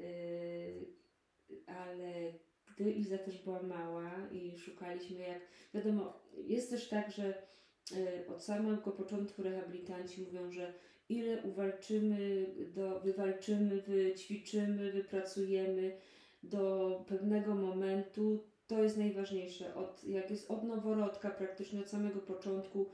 y, 0.00 0.86
ale 1.66 2.32
gdy 2.76 2.92
Iza 2.92 3.18
też 3.18 3.42
była 3.44 3.62
mała 3.62 4.10
i 4.32 4.58
szukaliśmy 4.58 5.20
jak, 5.20 5.40
wiadomo, 5.74 6.20
jest 6.36 6.70
też 6.70 6.88
tak, 6.88 7.10
że 7.10 7.42
y, 7.92 8.28
od 8.28 8.44
samego 8.44 8.92
początku 8.92 9.42
rehabilitanci 9.42 10.22
mówią, 10.22 10.50
że 10.50 10.74
ile 11.08 11.42
uwalczymy, 11.42 12.46
do, 12.74 13.00
wywalczymy, 13.00 13.82
wyćwiczymy, 13.82 14.92
wypracujemy 14.92 15.96
do 16.42 17.04
pewnego 17.08 17.54
momentu, 17.54 18.44
to 18.66 18.82
jest 18.82 18.96
najważniejsze. 18.96 19.74
Od, 19.74 20.04
jak 20.04 20.30
jest 20.30 20.50
od 20.50 20.64
noworodka, 20.64 21.30
praktycznie 21.30 21.80
od 21.80 21.88
samego 21.88 22.20
początku, 22.20 22.90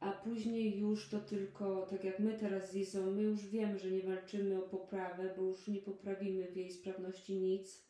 a 0.00 0.12
później 0.12 0.78
już 0.78 1.08
to 1.08 1.20
tylko, 1.20 1.86
tak 1.90 2.04
jak 2.04 2.18
my 2.18 2.38
teraz 2.38 2.70
z 2.70 2.74
Izą, 2.74 3.10
my 3.10 3.22
już 3.22 3.46
wiemy, 3.46 3.78
że 3.78 3.90
nie 3.90 4.02
walczymy 4.02 4.64
o 4.64 4.68
poprawę, 4.68 5.34
bo 5.36 5.42
już 5.42 5.68
nie 5.68 5.80
poprawimy 5.80 6.52
w 6.52 6.56
jej 6.56 6.72
sprawności 6.72 7.36
nic, 7.36 7.88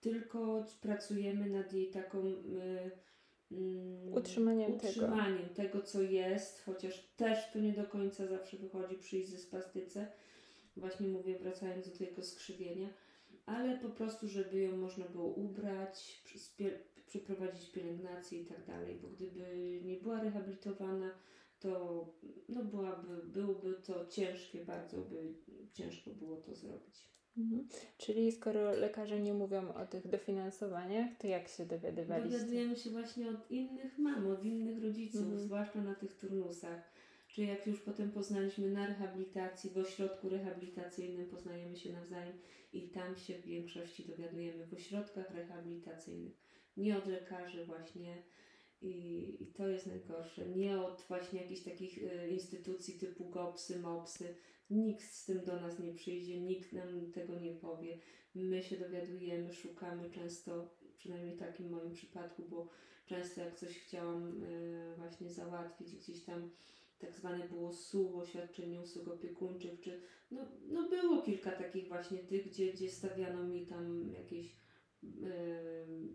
tylko 0.00 0.64
pracujemy 0.82 1.50
nad 1.50 1.72
jej 1.72 1.90
taką 1.90 2.26
y, 2.26 2.90
y, 3.52 4.10
utrzymaniem, 4.14 4.72
utrzymaniem 4.72 5.48
tego. 5.48 5.54
tego. 5.54 5.82
co 5.82 6.02
jest, 6.02 6.64
chociaż 6.64 7.08
też 7.16 7.52
to 7.52 7.58
nie 7.58 7.72
do 7.72 7.84
końca 7.84 8.26
zawsze 8.26 8.56
wychodzi 8.56 8.96
przy 8.96 9.26
spastyce, 9.26 10.06
właśnie 10.76 11.08
mówię, 11.08 11.38
wracając 11.38 11.90
do 11.90 11.98
tego 11.98 12.22
skrzywienia, 12.22 12.88
ale 13.46 13.78
po 13.78 13.88
prostu, 13.88 14.28
żeby 14.28 14.58
ją 14.60 14.76
można 14.76 15.04
było 15.04 15.26
ubrać, 15.26 16.22
przeprowadzić 17.06 17.70
pielęgnację 17.70 18.40
i 18.40 18.44
tak 18.44 18.64
dalej, 18.66 18.98
bo 19.02 19.08
gdyby 19.08 19.80
nie 19.84 19.96
była 19.96 20.22
rehabilitowana, 20.22 21.10
to 21.60 22.04
no 22.48 22.64
byłaby, 22.64 23.22
byłoby 23.26 23.74
to 23.74 24.06
ciężkie, 24.06 24.64
bardzo 24.64 24.96
by 25.00 25.34
ciężko 25.72 26.10
było 26.10 26.36
to 26.36 26.54
zrobić. 26.54 27.08
Mhm. 27.38 27.68
Czyli 27.98 28.32
skoro 28.32 28.72
lekarze 28.72 29.20
nie 29.20 29.34
mówią 29.34 29.74
o 29.74 29.86
tych 29.86 30.08
dofinansowaniach, 30.08 31.10
to 31.18 31.26
jak 31.26 31.48
się 31.48 31.66
dowiadywaliście? 31.66 32.38
Dowiadujemy 32.38 32.76
się 32.76 32.90
właśnie 32.90 33.30
od 33.30 33.50
innych 33.50 33.98
mam, 33.98 34.26
od 34.26 34.44
innych 34.44 34.82
rodziców, 34.82 35.20
Mhm. 35.20 35.40
zwłaszcza 35.40 35.82
na 35.82 35.94
tych 35.94 36.16
turnusach. 36.16 36.92
Czy 37.28 37.42
jak 37.42 37.66
już 37.66 37.80
potem 37.80 38.10
poznaliśmy 38.10 38.70
na 38.70 38.86
rehabilitacji, 38.86 39.70
w 39.70 39.78
ośrodku 39.78 40.28
rehabilitacyjnym 40.28 41.26
poznajemy 41.26 41.76
się 41.76 41.92
nawzajem 41.92 42.38
i 42.72 42.88
tam 42.88 43.16
się 43.16 43.34
w 43.34 43.44
większości 43.44 44.04
dowiadujemy 44.04 44.66
w 44.66 44.74
ośrodkach 44.74 45.30
rehabilitacyjnych. 45.30 46.32
Nie 46.76 46.98
od 46.98 47.06
lekarzy 47.06 47.64
właśnie 47.64 48.22
i, 48.82 49.36
i 49.40 49.46
to 49.46 49.68
jest 49.68 49.86
najgorsze. 49.86 50.48
Nie 50.48 50.80
od 50.80 51.04
właśnie 51.08 51.42
jakichś 51.42 51.62
takich 51.62 51.98
y, 51.98 52.28
instytucji 52.30 52.98
typu 52.98 53.24
GOPSy, 53.24 53.78
MOPSy. 53.78 54.34
Nikt 54.70 55.04
z 55.04 55.24
tym 55.24 55.44
do 55.44 55.60
nas 55.60 55.78
nie 55.78 55.94
przyjdzie, 55.94 56.40
nikt 56.40 56.72
nam 56.72 57.12
tego 57.12 57.40
nie 57.40 57.52
powie. 57.52 57.98
My 58.34 58.62
się 58.62 58.76
dowiadujemy, 58.76 59.52
szukamy 59.52 60.10
często, 60.10 60.74
przynajmniej 60.96 61.36
w 61.36 61.38
takim 61.38 61.70
moim 61.70 61.92
przypadku, 61.92 62.42
bo 62.48 62.68
często 63.06 63.40
jak 63.40 63.56
coś 63.56 63.78
chciałam 63.78 64.42
y, 64.42 64.94
właśnie 64.96 65.30
załatwić, 65.30 65.96
gdzieś 65.96 66.24
tam 66.24 66.50
tak 66.98 67.14
zwane 67.14 67.48
było 67.48 67.72
SUO, 67.72 68.26
świadczenie 68.26 68.80
usług 68.80 69.08
opiekuńczych, 69.08 69.80
czy 69.80 70.00
no, 70.30 70.40
no 70.68 70.88
było 70.88 71.22
kilka 71.22 71.50
takich 71.50 71.88
właśnie 71.88 72.18
tych, 72.18 72.48
gdzie, 72.48 72.72
gdzie 72.72 72.90
stawiano 72.90 73.44
mi 73.44 73.66
tam 73.66 74.12
jakieś 74.12 74.56
y, 75.04 75.08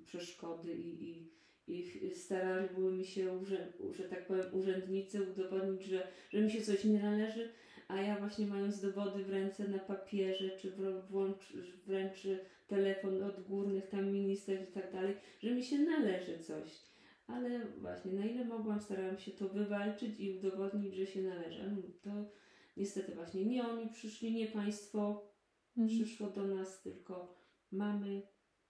przeszkody 0.06 0.74
i, 0.74 1.10
i, 1.10 1.32
i 1.68 2.12
starali 2.16 2.80
mi 2.80 3.06
się, 3.06 3.34
urzę, 3.34 3.74
że 3.92 4.04
tak 4.04 4.28
powiem, 4.28 4.46
urzędnicy 4.54 5.24
udowodnić, 5.32 5.86
że, 5.86 6.08
że 6.30 6.42
mi 6.42 6.52
się 6.52 6.62
coś 6.62 6.84
nie 6.84 7.00
należy, 7.00 7.50
a 7.88 8.02
ja 8.02 8.20
właśnie 8.20 8.48
mając 8.48 8.82
dowody 8.82 9.24
w 9.24 9.30
ręce 9.30 9.68
na 9.68 9.80
papierze, 9.80 10.50
czy 10.50 10.74
włącz, 11.10 11.54
wręcz 11.86 12.28
telefon 12.68 13.24
od 13.24 13.48
górnych 13.48 13.90
tam 13.90 14.12
ministerstw 14.12 14.70
i 14.70 14.74
tak 14.74 14.92
dalej, 14.92 15.16
że 15.44 15.52
mi 15.52 15.64
się 15.64 15.80
należy 15.80 16.40
coś. 16.40 16.82
Ale 17.28 17.60
właśnie, 17.66 18.14
na 18.14 18.26
ile 18.26 18.46
mogłam, 18.46 18.82
starałam 18.82 19.18
się 19.18 19.32
to 19.32 19.50
wywalczyć 19.50 20.20
i 20.20 20.38
udowodnić, 20.38 20.96
że 20.96 21.06
się 21.06 21.22
należy. 21.22 21.72
No, 21.72 21.82
To 22.02 22.30
niestety 22.78 23.16
właśnie 23.16 23.46
nie 23.46 23.68
oni 23.68 23.90
przyszli, 23.90 24.34
nie 24.34 24.48
państwo 24.48 25.34
Mhm. 25.78 25.88
przyszło 25.88 26.30
do 26.30 26.48
nas, 26.48 26.82
tylko 26.82 27.36
mamy, 27.72 28.22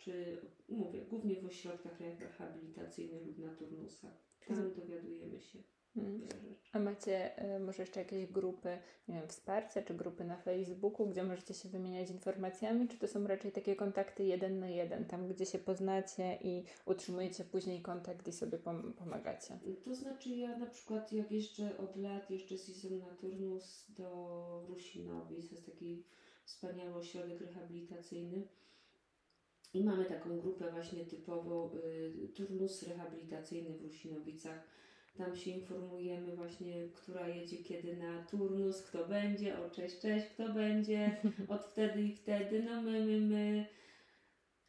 czy 0.03 0.37
mówię, 0.69 1.01
głównie 1.01 1.41
w 1.41 1.45
ośrodkach 1.45 1.99
rehabilitacyjnych 1.99 3.25
lub 3.25 3.37
na 3.37 3.55
turnusach. 3.55 4.23
Tam 4.47 4.73
dowiadujemy 4.73 5.39
się 5.39 5.59
rzeczy. 5.95 6.27
A 6.71 6.79
macie 6.79 7.45
y, 7.55 7.59
może 7.59 7.83
jeszcze 7.83 7.99
jakieś 7.99 8.25
grupy, 8.25 8.77
nie 9.07 9.15
wiem, 9.15 9.27
wsparcia, 9.27 9.81
czy 9.81 9.93
grupy 9.93 10.23
na 10.23 10.37
Facebooku, 10.37 11.07
gdzie 11.07 11.23
możecie 11.23 11.53
się 11.53 11.69
wymieniać 11.69 12.11
informacjami, 12.11 12.87
czy 12.87 12.97
to 12.97 13.07
są 13.07 13.27
raczej 13.27 13.51
takie 13.51 13.75
kontakty 13.75 14.23
jeden 14.23 14.59
na 14.59 14.69
jeden, 14.69 15.05
tam 15.05 15.27
gdzie 15.27 15.45
się 15.45 15.59
poznacie 15.59 16.37
i 16.41 16.63
utrzymujecie 16.85 17.43
później 17.43 17.81
kontakt 17.81 18.27
i 18.27 18.33
sobie 18.33 18.57
pom- 18.57 18.93
pomagacie? 18.93 19.59
To 19.85 19.95
znaczy 19.95 20.29
ja 20.29 20.57
na 20.57 20.65
przykład 20.65 21.13
jak 21.13 21.31
jeszcze 21.31 21.77
od 21.77 21.95
lat 21.95 22.31
jeszcze 22.31 22.57
z 22.57 22.69
Izą 22.69 22.97
na 22.97 23.15
turnus 23.15 23.85
do 23.89 24.65
Rusinowic, 24.67 25.49
to 25.49 25.55
jest 25.55 25.65
taki 25.65 26.03
wspaniały 26.45 26.95
ośrodek 26.95 27.41
rehabilitacyjny 27.41 28.47
i 29.73 29.83
mamy 29.83 30.05
taką 30.05 30.39
grupę 30.39 30.71
właśnie 30.71 31.05
typowo 31.05 31.71
y, 31.85 32.29
turnus 32.35 32.83
rehabilitacyjny 32.83 33.77
w 33.77 33.81
Rusinowicach. 33.81 34.67
Tam 35.17 35.35
się 35.35 35.51
informujemy 35.51 36.35
właśnie, 36.35 36.87
która 36.93 37.27
jedzie 37.27 37.57
kiedy 37.57 37.97
na 37.97 38.23
turnus, 38.23 38.81
kto 38.81 39.07
będzie, 39.07 39.59
o 39.59 39.69
cześć, 39.69 39.99
cześć, 39.99 40.27
kto 40.27 40.53
będzie, 40.53 41.21
od 41.47 41.65
wtedy 41.65 42.01
i 42.01 42.15
wtedy, 42.15 42.63
no 42.63 42.81
my, 42.81 43.05
my, 43.05 43.21
my. 43.21 43.65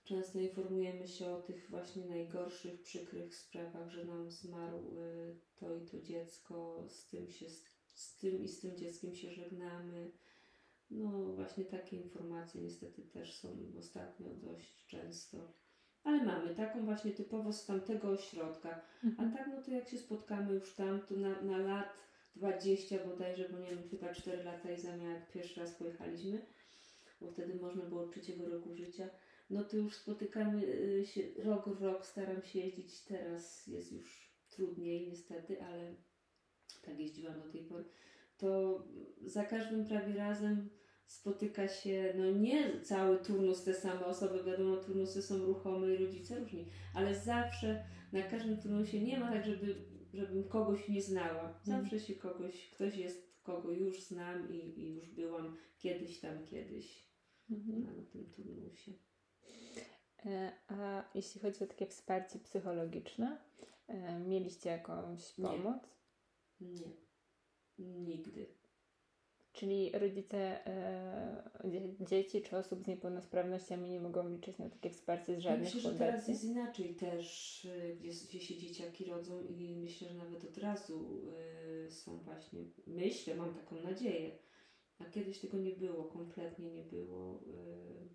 Często 0.05 0.39
informujemy 0.39 1.09
się 1.09 1.27
o 1.27 1.43
tych 1.43 1.71
właśnie 1.71 2.07
najgorszych, 2.07 2.83
przykrych 2.83 3.35
sprawach, 3.35 3.91
że 3.91 4.05
nam 4.05 4.31
zmarł 4.31 4.79
y, 4.99 5.37
to 5.57 5.77
i 5.77 5.87
to 5.87 6.01
dziecko, 6.01 6.85
z 6.89 7.09
tym, 7.09 7.31
się, 7.31 7.47
z 7.95 8.17
tym 8.17 8.43
i 8.43 8.49
z 8.49 8.61
tym 8.61 8.77
dzieckiem 8.77 9.15
się 9.15 9.31
żegnamy. 9.31 10.11
No 10.91 11.33
właśnie 11.35 11.65
takie 11.65 11.97
informacje 11.97 12.63
niestety 12.63 13.03
też 13.03 13.39
są 13.39 13.73
ostatnio 13.79 14.35
dość 14.35 14.87
często. 14.87 15.53
Ale 16.05 16.25
mamy 16.25 16.55
taką 16.55 16.85
właśnie 16.85 17.13
typowo 17.13 17.53
z 17.53 17.67
tamtego 17.67 18.09
ośrodka. 18.09 18.81
A 19.19 19.37
tak 19.37 19.47
no 19.47 19.63
to 19.63 19.71
jak 19.71 19.89
się 19.89 19.99
spotkamy 19.99 20.55
już 20.55 20.75
tam, 20.75 21.01
to 21.07 21.17
na, 21.17 21.43
na 21.43 21.59
lat 21.59 21.89
20 22.37 23.05
bodajże, 23.07 23.49
bo 23.49 23.59
nie 23.59 23.71
wiem, 23.71 23.89
chyba 23.91 24.15
4 24.15 24.43
lata 24.43 24.73
i 24.73 24.81
zamiast 24.81 25.21
jak 25.21 25.33
pierwszy 25.33 25.61
raz 25.61 25.75
pojechaliśmy, 25.75 26.47
bo 27.21 27.31
wtedy 27.31 27.55
można 27.55 27.85
było 27.85 28.03
od 28.03 28.13
trzeciego 28.13 28.49
roku 28.49 28.75
życia, 28.75 29.11
no 29.51 29.65
to 29.65 29.77
już 29.77 29.97
spotykamy 29.97 30.67
y, 30.67 31.07
się 31.07 31.23
rok 31.45 31.69
w 31.69 31.83
rok, 31.83 32.07
staram 32.07 32.43
się 32.43 32.59
jeździć, 32.59 33.05
teraz 33.05 33.67
jest 33.67 33.93
już 33.93 34.35
trudniej 34.51 35.09
niestety, 35.09 35.63
ale 35.63 35.95
tak 36.83 36.99
jeździłam 36.99 37.43
do 37.43 37.49
tej 37.49 37.65
pory, 37.65 37.85
to 38.37 38.83
za 39.25 39.45
każdym 39.45 39.85
prawie 39.87 40.15
razem 40.15 40.71
spotyka 41.07 41.69
się, 41.69 42.15
no 42.17 42.31
nie 42.31 42.81
cały 42.81 43.19
turnus 43.19 43.65
te 43.65 43.75
same 43.75 44.07
osoby, 44.07 44.45
wiadomo, 44.45 44.77
turnusy 44.77 45.23
są 45.23 45.39
ruchome 45.39 45.95
i 45.95 46.05
rodzice 46.05 46.39
różni, 46.41 46.67
ale 46.95 47.15
zawsze 47.15 47.85
na 48.13 48.23
każdym 48.23 48.57
turnusie 48.63 49.01
nie 49.01 49.21
ma 49.21 49.33
tak, 49.33 49.45
żeby, 49.47 49.75
żebym 50.15 50.49
kogoś 50.49 50.89
nie 50.89 51.03
znała. 51.03 51.61
Zawsze 51.63 52.01
się 52.01 52.15
kogoś, 52.15 52.71
ktoś 52.71 52.97
jest, 52.97 53.35
kogo 53.43 53.73
już 53.73 54.03
znam 54.03 54.55
i, 54.55 54.57
i 54.81 54.95
już 54.95 55.09
byłam 55.09 55.57
kiedyś 55.79 56.21
tam, 56.21 56.47
kiedyś 56.47 57.05
Mhm. 57.51 57.83
na, 57.85 58.03
tym 58.13 58.31
turnusie. 58.31 58.93
E, 60.27 60.53
A 60.69 61.05
jeśli 61.15 61.41
chodzi 61.41 61.65
o 61.65 61.67
takie 61.67 61.87
wsparcie 61.87 62.39
psychologiczne, 62.39 63.39
e, 63.89 64.19
mieliście 64.19 64.71
jakąś 64.71 65.39
Nie. 65.39 65.45
pomoc? 65.45 65.83
Nie. 66.61 67.04
Nigdy. 68.17 68.47
Czyli 69.53 69.93
rodzice 69.93 70.67
e, 70.67 71.51
dzie- 71.65 72.07
dzieci 72.07 72.43
czy 72.43 72.57
osób 72.57 72.85
z 72.85 72.87
niepełnosprawnościami 72.87 73.91
nie 73.91 74.01
mogą 74.01 74.29
liczyć 74.29 74.59
na 74.59 74.71
takie 74.71 74.91
wsparcie 74.91 75.37
z 75.37 75.39
żadnych 75.39 75.75
Myślę, 75.75 75.93
że 75.93 75.99
teraz 75.99 76.29
jest 76.29 76.45
inaczej 76.45 76.95
też, 76.95 77.65
y, 77.65 77.97
gdzie, 78.01 78.11
gdzie 78.29 78.41
się 78.41 78.57
dzieciaki 78.57 79.05
rodzą 79.05 79.43
i 79.43 79.77
myślę, 79.77 80.09
że 80.09 80.15
nawet 80.15 80.45
od 80.45 80.59
razu 80.59 81.21
y, 81.87 81.91
są 81.91 82.19
właśnie, 82.19 82.61
myślę, 82.87 83.35
mam 83.35 83.55
taką 83.55 83.83
nadzieję, 83.83 84.39
a 84.99 85.05
kiedyś 85.05 85.39
tego 85.39 85.59
nie 85.59 85.73
było, 85.73 86.05
kompletnie 86.05 86.71
nie 86.71 86.85
było. 86.85 87.41
Y, 87.41 88.09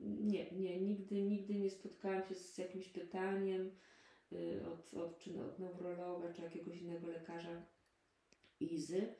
nie, 0.00 0.50
nie, 0.50 0.80
nigdy, 0.80 1.22
nigdy 1.22 1.54
nie 1.54 1.70
spotkałam 1.70 2.28
się 2.28 2.34
z 2.34 2.58
jakimś 2.58 2.88
pytaniem 2.88 3.70
y, 4.32 4.66
od, 4.66 4.94
od, 4.94 5.18
czy 5.18 5.44
od 5.44 5.58
neurologa, 5.58 6.32
czy 6.32 6.42
jakiegoś 6.42 6.82
innego 6.82 7.06
lekarza 7.06 7.62
Izy 8.60 9.14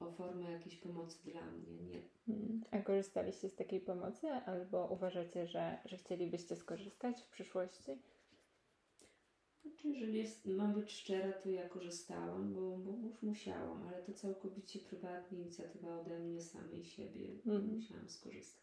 o 0.00 0.10
formę 0.10 0.52
jakiejś 0.52 0.76
pomocy 0.76 1.18
dla 1.24 1.50
mnie, 1.50 1.82
nie. 1.82 2.02
Mm. 2.28 2.64
A 2.70 2.78
korzystaliście 2.78 3.48
z 3.48 3.54
takiej 3.54 3.80
pomocy 3.80 4.26
albo 4.28 4.86
uważacie, 4.86 5.46
że, 5.46 5.78
że 5.84 5.96
chcielibyście 5.96 6.56
skorzystać 6.56 7.22
w 7.22 7.30
przyszłości? 7.30 7.98
Znaczy, 9.62 9.88
jeżeli 9.88 10.18
jest, 10.18 10.46
mam 10.46 10.74
być 10.74 10.92
szczera, 10.92 11.32
to 11.32 11.48
ja 11.48 11.68
korzystałam, 11.68 12.54
bo, 12.54 12.78
bo 12.78 13.08
już 13.08 13.22
musiałam, 13.22 13.88
ale 13.88 14.02
to 14.02 14.12
całkowicie 14.12 14.78
prywatnie 14.78 15.38
inicjatywa 15.38 16.00
ode 16.00 16.18
mnie 16.18 16.40
samej 16.40 16.84
siebie. 16.84 17.28
Mhm. 17.46 17.74
Musiałam 17.74 18.08
skorzystać. 18.08 18.62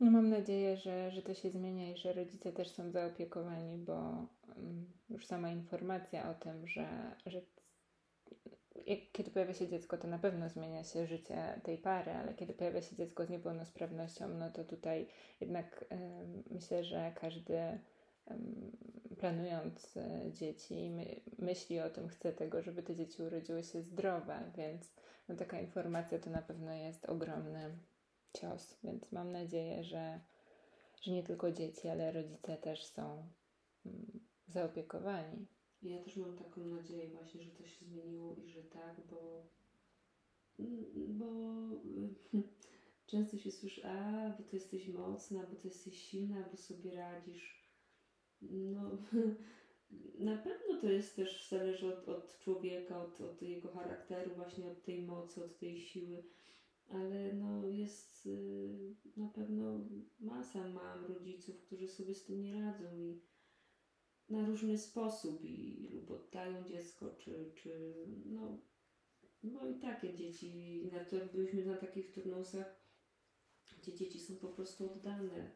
No 0.00 0.10
mam 0.10 0.28
nadzieję, 0.28 0.76
że, 0.76 1.10
że 1.10 1.22
to 1.22 1.34
się 1.34 1.50
zmienia 1.50 1.92
i 1.92 1.96
że 1.96 2.12
rodzice 2.12 2.52
też 2.52 2.68
są 2.68 2.90
zaopiekowani, 2.90 3.78
bo 3.78 4.26
mm, 4.56 4.92
już 5.10 5.26
sama 5.26 5.50
informacja 5.50 6.30
o 6.30 6.34
tym, 6.34 6.66
że, 6.68 7.16
że 7.26 7.42
kiedy 9.12 9.30
pojawia 9.30 9.54
się 9.54 9.68
dziecko, 9.68 9.98
to 9.98 10.08
na 10.08 10.18
pewno 10.18 10.48
zmienia 10.48 10.84
się 10.84 11.06
życie 11.06 11.60
tej 11.62 11.78
pary, 11.78 12.12
ale 12.12 12.34
kiedy 12.34 12.54
pojawia 12.54 12.82
się 12.82 12.96
dziecko 12.96 13.26
z 13.26 13.30
niepełnosprawnością, 13.30 14.28
no 14.28 14.50
to 14.50 14.64
tutaj 14.64 15.06
jednak 15.40 15.84
myślę, 16.50 16.84
że 16.84 17.12
każdy 17.20 17.78
planując 19.18 19.96
e, 19.96 20.32
dzieci 20.32 20.90
my, 20.90 21.20
myśli 21.38 21.80
o 21.80 21.90
tym, 21.90 22.08
chce 22.08 22.32
tego, 22.32 22.62
żeby 22.62 22.82
te 22.82 22.96
dzieci 22.96 23.22
urodziły 23.22 23.64
się 23.64 23.82
zdrowe, 23.82 24.50
więc 24.56 24.92
no, 25.28 25.36
taka 25.36 25.60
informacja 25.60 26.18
to 26.18 26.30
na 26.30 26.42
pewno 26.42 26.72
jest 26.72 27.04
ogromny 27.04 27.78
cios, 28.32 28.76
więc 28.84 29.12
mam 29.12 29.32
nadzieję, 29.32 29.84
że, 29.84 30.20
że 31.02 31.12
nie 31.12 31.22
tylko 31.22 31.52
dzieci, 31.52 31.88
ale 31.88 32.12
rodzice 32.12 32.56
też 32.56 32.84
są 32.84 33.26
mm, 33.86 34.20
zaopiekowani. 34.48 35.46
Ja 35.82 35.98
też 35.98 36.16
mam 36.16 36.36
taką 36.36 36.66
nadzieję 36.66 37.08
właśnie, 37.08 37.42
że 37.42 37.50
to 37.50 37.66
się 37.66 37.84
zmieniło 37.84 38.34
i 38.34 38.48
że 38.48 38.62
tak, 38.62 39.00
bo 39.10 39.46
bo 40.96 41.26
często 43.10 43.38
się 43.38 43.50
słyszy, 43.50 43.86
a, 43.86 44.30
bo 44.38 44.44
ty 44.44 44.56
jesteś 44.56 44.88
mocna, 44.88 45.46
bo 45.50 45.56
ty 45.56 45.68
jesteś 45.68 46.02
silna, 46.02 46.48
bo 46.50 46.56
sobie 46.56 46.94
radzisz. 46.94 47.70
No, 48.42 48.90
na 50.30 50.36
pewno 50.36 50.80
to 50.80 50.90
jest 50.90 51.16
też 51.16 51.48
zależy 51.48 51.94
od, 51.94 52.08
od 52.08 52.38
człowieka, 52.38 53.02
od, 53.02 53.20
od 53.20 53.42
jego 53.42 53.68
charakteru, 53.68 54.34
właśnie 54.34 54.66
od 54.66 54.82
tej 54.82 55.02
mocy, 55.02 55.44
od 55.44 55.58
tej 55.58 55.80
siły, 55.80 56.24
ale 56.88 57.32
no 57.32 57.68
jest 57.68 58.26
y, 58.26 58.94
na 59.16 59.28
pewno 59.28 59.80
masa 60.20 60.68
mam 60.68 61.04
rodziców, 61.04 61.60
którzy 61.60 61.88
sobie 61.88 62.14
z 62.14 62.24
tym 62.24 62.42
nie 62.42 62.54
radzą 62.54 62.84
i 62.98 63.20
na 64.30 64.46
różny 64.46 64.78
sposób 64.78 65.44
i 65.44 65.88
lub 65.92 66.10
oddają 66.10 66.64
dziecko, 66.64 67.10
czy, 67.18 67.52
czy 67.54 67.94
no, 68.26 68.58
no 69.42 69.66
i 69.66 69.74
takie 69.74 70.14
dzieci, 70.14 70.82
na 70.92 71.04
to 71.04 71.16
byliśmy 71.34 71.64
na 71.64 71.76
takich 71.76 72.12
turnusach, 72.12 72.80
gdzie 73.78 73.94
dzieci 73.94 74.20
są 74.20 74.36
po 74.36 74.48
prostu 74.48 74.92
oddane. 74.92 75.50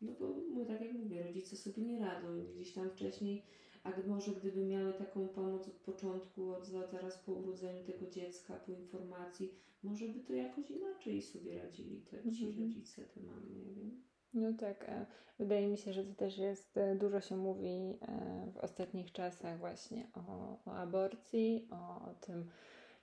No 0.00 0.12
bo 0.12 0.34
no, 0.54 0.64
tak 0.64 0.80
jak 0.80 0.92
mówię, 0.92 1.22
rodzice 1.22 1.56
sobie 1.56 1.82
nie 1.82 1.98
radzą. 1.98 2.46
Gdzieś 2.54 2.72
tam 2.72 2.90
wcześniej 2.90 3.46
a 3.86 4.08
może 4.08 4.32
gdyby 4.32 4.64
miały 4.64 4.92
taką 4.92 5.28
pomoc 5.28 5.68
od 5.68 5.74
początku, 5.74 6.50
od 6.50 6.66
zaraz 6.66 7.18
po 7.18 7.32
urodzeniu 7.32 7.84
tego 7.84 8.06
dziecka, 8.06 8.54
po 8.54 8.72
informacji, 8.72 9.54
może 9.82 10.08
by 10.08 10.20
to 10.20 10.32
jakoś 10.32 10.70
inaczej 10.70 11.22
sobie 11.22 11.62
radzili 11.62 12.00
te 12.00 12.32
ci 12.32 12.46
mhm. 12.46 12.68
rodzice, 12.68 13.02
te 13.02 13.20
mamy, 13.20 13.50
nie 13.50 13.74
wiem. 13.74 14.02
No 14.34 14.52
tak, 14.52 14.88
e, 14.88 15.06
wydaje 15.38 15.68
mi 15.68 15.78
się, 15.78 15.92
że 15.92 16.04
to 16.04 16.14
też 16.14 16.38
jest, 16.38 16.76
e, 16.76 16.94
dużo 16.94 17.20
się 17.20 17.36
mówi 17.36 17.98
e, 18.00 18.50
w 18.52 18.56
ostatnich 18.56 19.12
czasach 19.12 19.58
właśnie 19.58 20.06
o, 20.14 20.58
o 20.64 20.74
aborcji, 20.74 21.68
o, 21.70 22.10
o 22.10 22.14
tym, 22.14 22.50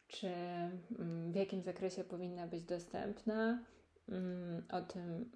czy 0.07 0.27
mm, 0.99 1.31
w 1.31 1.35
jakim 1.35 1.61
zakresie 1.61 2.03
powinna 2.03 2.47
być 2.47 2.63
dostępna, 2.63 3.63
mm, 4.09 4.63
o 4.71 4.81
tym, 4.81 5.31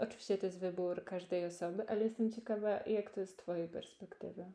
oczywiście 0.00 0.38
to 0.38 0.46
jest 0.46 0.58
wybór 0.58 1.04
każdej 1.04 1.46
osoby, 1.46 1.88
ale 1.88 2.04
jestem 2.04 2.32
ciekawa, 2.32 2.80
jak 2.86 3.10
to 3.10 3.20
jest 3.20 3.32
z 3.32 3.36
Twojej 3.36 3.68
perspektywy. 3.68 4.52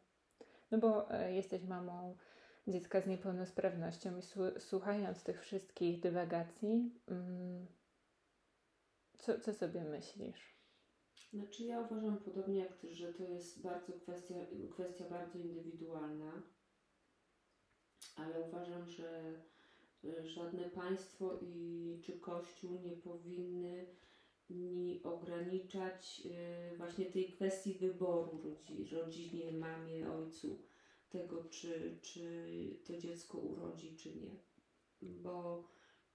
No 0.72 0.78
bo 0.78 1.08
jesteś 1.30 1.64
mamą 1.64 2.18
dziecka 2.68 3.02
z 3.02 3.08
niepełnosprawnością 3.08 4.18
i 4.18 4.22
słuchając 4.60 5.24
tych 5.24 5.42
wszystkich 5.42 6.00
dywagacji, 6.00 6.92
mm, 7.08 7.68
co, 9.18 9.40
co 9.40 9.54
sobie 9.54 9.84
myślisz? 9.84 10.57
Znaczy 11.34 11.64
ja 11.64 11.82
uważam 11.82 12.18
podobnie 12.18 12.60
jak 12.60 12.78
ty, 12.78 12.96
że 12.96 13.14
to 13.14 13.24
jest 13.24 13.62
bardzo 13.62 13.94
kwestia, 13.94 14.36
kwestia 14.72 15.10
bardzo 15.10 15.40
indywidualna, 15.40 16.42
ale 18.16 18.42
uważam, 18.42 18.88
że 18.88 19.34
żadne 20.24 20.70
państwo 20.70 21.40
i 21.42 22.02
czy 22.04 22.20
Kościół 22.20 22.80
nie 22.82 22.92
powinny 22.92 23.86
ni 24.50 25.04
ograniczać 25.04 26.22
y, 26.74 26.78
właśnie 26.78 27.06
tej 27.06 27.32
kwestii 27.32 27.74
wyboru 27.74 28.42
rodzi, 28.44 28.96
rodzinie, 28.96 29.52
mamie, 29.52 30.12
ojcu, 30.12 30.62
tego 31.10 31.44
czy, 31.44 31.98
czy 32.02 32.30
to 32.86 32.98
dziecko 32.98 33.38
urodzi, 33.38 33.96
czy 33.96 34.16
nie. 34.16 34.36
Bo 35.02 35.64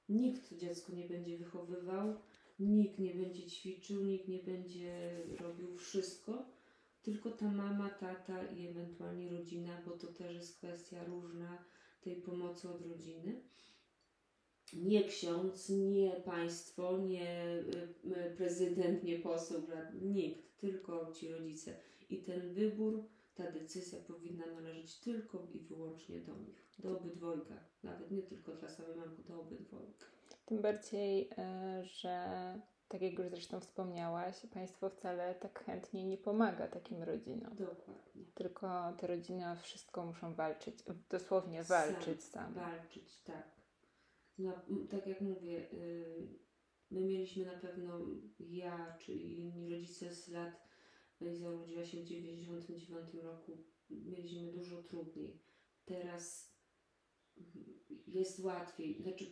nikt 0.08 0.54
dziecko 0.54 0.92
nie 0.92 1.08
będzie 1.08 1.38
wychowywał, 1.38 2.14
nikt 2.62 2.98
nie 2.98 3.14
będzie 3.14 3.46
ćwiczył, 3.46 4.04
nikt 4.04 4.28
nie 4.28 4.38
będzie 4.38 5.22
robił 5.40 5.76
wszystko, 5.76 6.46
tylko 7.02 7.30
ta 7.30 7.50
mama, 7.50 7.90
tata 7.90 8.46
i 8.46 8.66
ewentualnie 8.66 9.30
rodzina, 9.30 9.82
bo 9.86 9.90
to 9.90 10.06
też 10.06 10.34
jest 10.34 10.56
kwestia 10.56 11.04
różna 11.04 11.64
tej 12.00 12.16
pomocy 12.16 12.68
od 12.68 12.86
rodziny 12.86 13.42
nie 14.72 15.04
ksiądz, 15.04 15.68
nie 15.68 16.10
państwo, 16.10 16.98
nie 16.98 17.58
y, 18.04 18.36
prezydent, 18.36 19.04
nie 19.04 19.18
poseł, 19.18 19.62
nikt, 20.02 20.56
tylko 20.56 21.12
ci 21.12 21.28
rodzice. 21.28 21.76
I 22.10 22.22
ten 22.22 22.54
wybór, 22.54 23.04
ta 23.34 23.50
decyzja 23.50 23.98
powinna 23.98 24.46
należeć 24.46 24.98
tylko 24.98 25.46
i 25.54 25.58
wyłącznie 25.58 26.20
do 26.20 26.38
nich, 26.38 26.68
do 26.78 26.98
obydwojga, 26.98 27.64
nawet 27.82 28.10
nie 28.10 28.22
tylko 28.22 28.52
dla 28.52 28.68
samej 28.68 28.96
mamy, 28.96 29.16
do 29.28 29.40
obydwojga. 29.40 30.11
Tym 30.44 30.62
bardziej, 30.62 31.30
e, 31.38 31.84
że 31.84 32.60
tak 32.88 33.02
jak 33.02 33.18
już 33.18 33.28
zresztą 33.28 33.60
wspomniałaś, 33.60 34.46
państwo 34.54 34.90
wcale 34.90 35.34
tak 35.34 35.64
chętnie 35.64 36.04
nie 36.04 36.18
pomaga 36.18 36.68
takim 36.68 37.02
rodzinom. 37.02 37.56
Dokładnie. 37.56 38.24
Tylko 38.34 38.92
te 38.98 39.06
rodziny 39.06 39.52
o 39.52 39.56
wszystko 39.56 40.06
muszą 40.06 40.34
walczyć, 40.34 40.78
dosłownie 41.10 41.64
walczyć 41.64 42.24
Sam, 42.24 42.54
same. 42.54 42.60
Walczyć, 42.60 43.22
tak 43.22 43.62
na, 44.38 44.62
tak 44.90 45.06
jak 45.06 45.20
mówię, 45.20 45.72
y, 45.72 46.28
my 46.90 47.00
mieliśmy 47.00 47.44
na 47.44 47.58
pewno, 47.58 48.00
ja 48.38 48.96
czy 49.00 49.12
inni 49.12 49.70
rodzice 49.70 50.14
z 50.14 50.28
lat, 50.28 50.62
Liza 51.20 51.50
urodziła 51.50 51.84
się 51.84 52.00
w 52.00 52.04
99 52.04 53.14
roku, 53.14 53.64
mieliśmy 53.90 54.52
dużo 54.52 54.82
trudniej. 54.82 55.42
Teraz 55.84 56.54
jest 58.06 58.38
łatwiej, 58.38 59.02
znaczy 59.02 59.24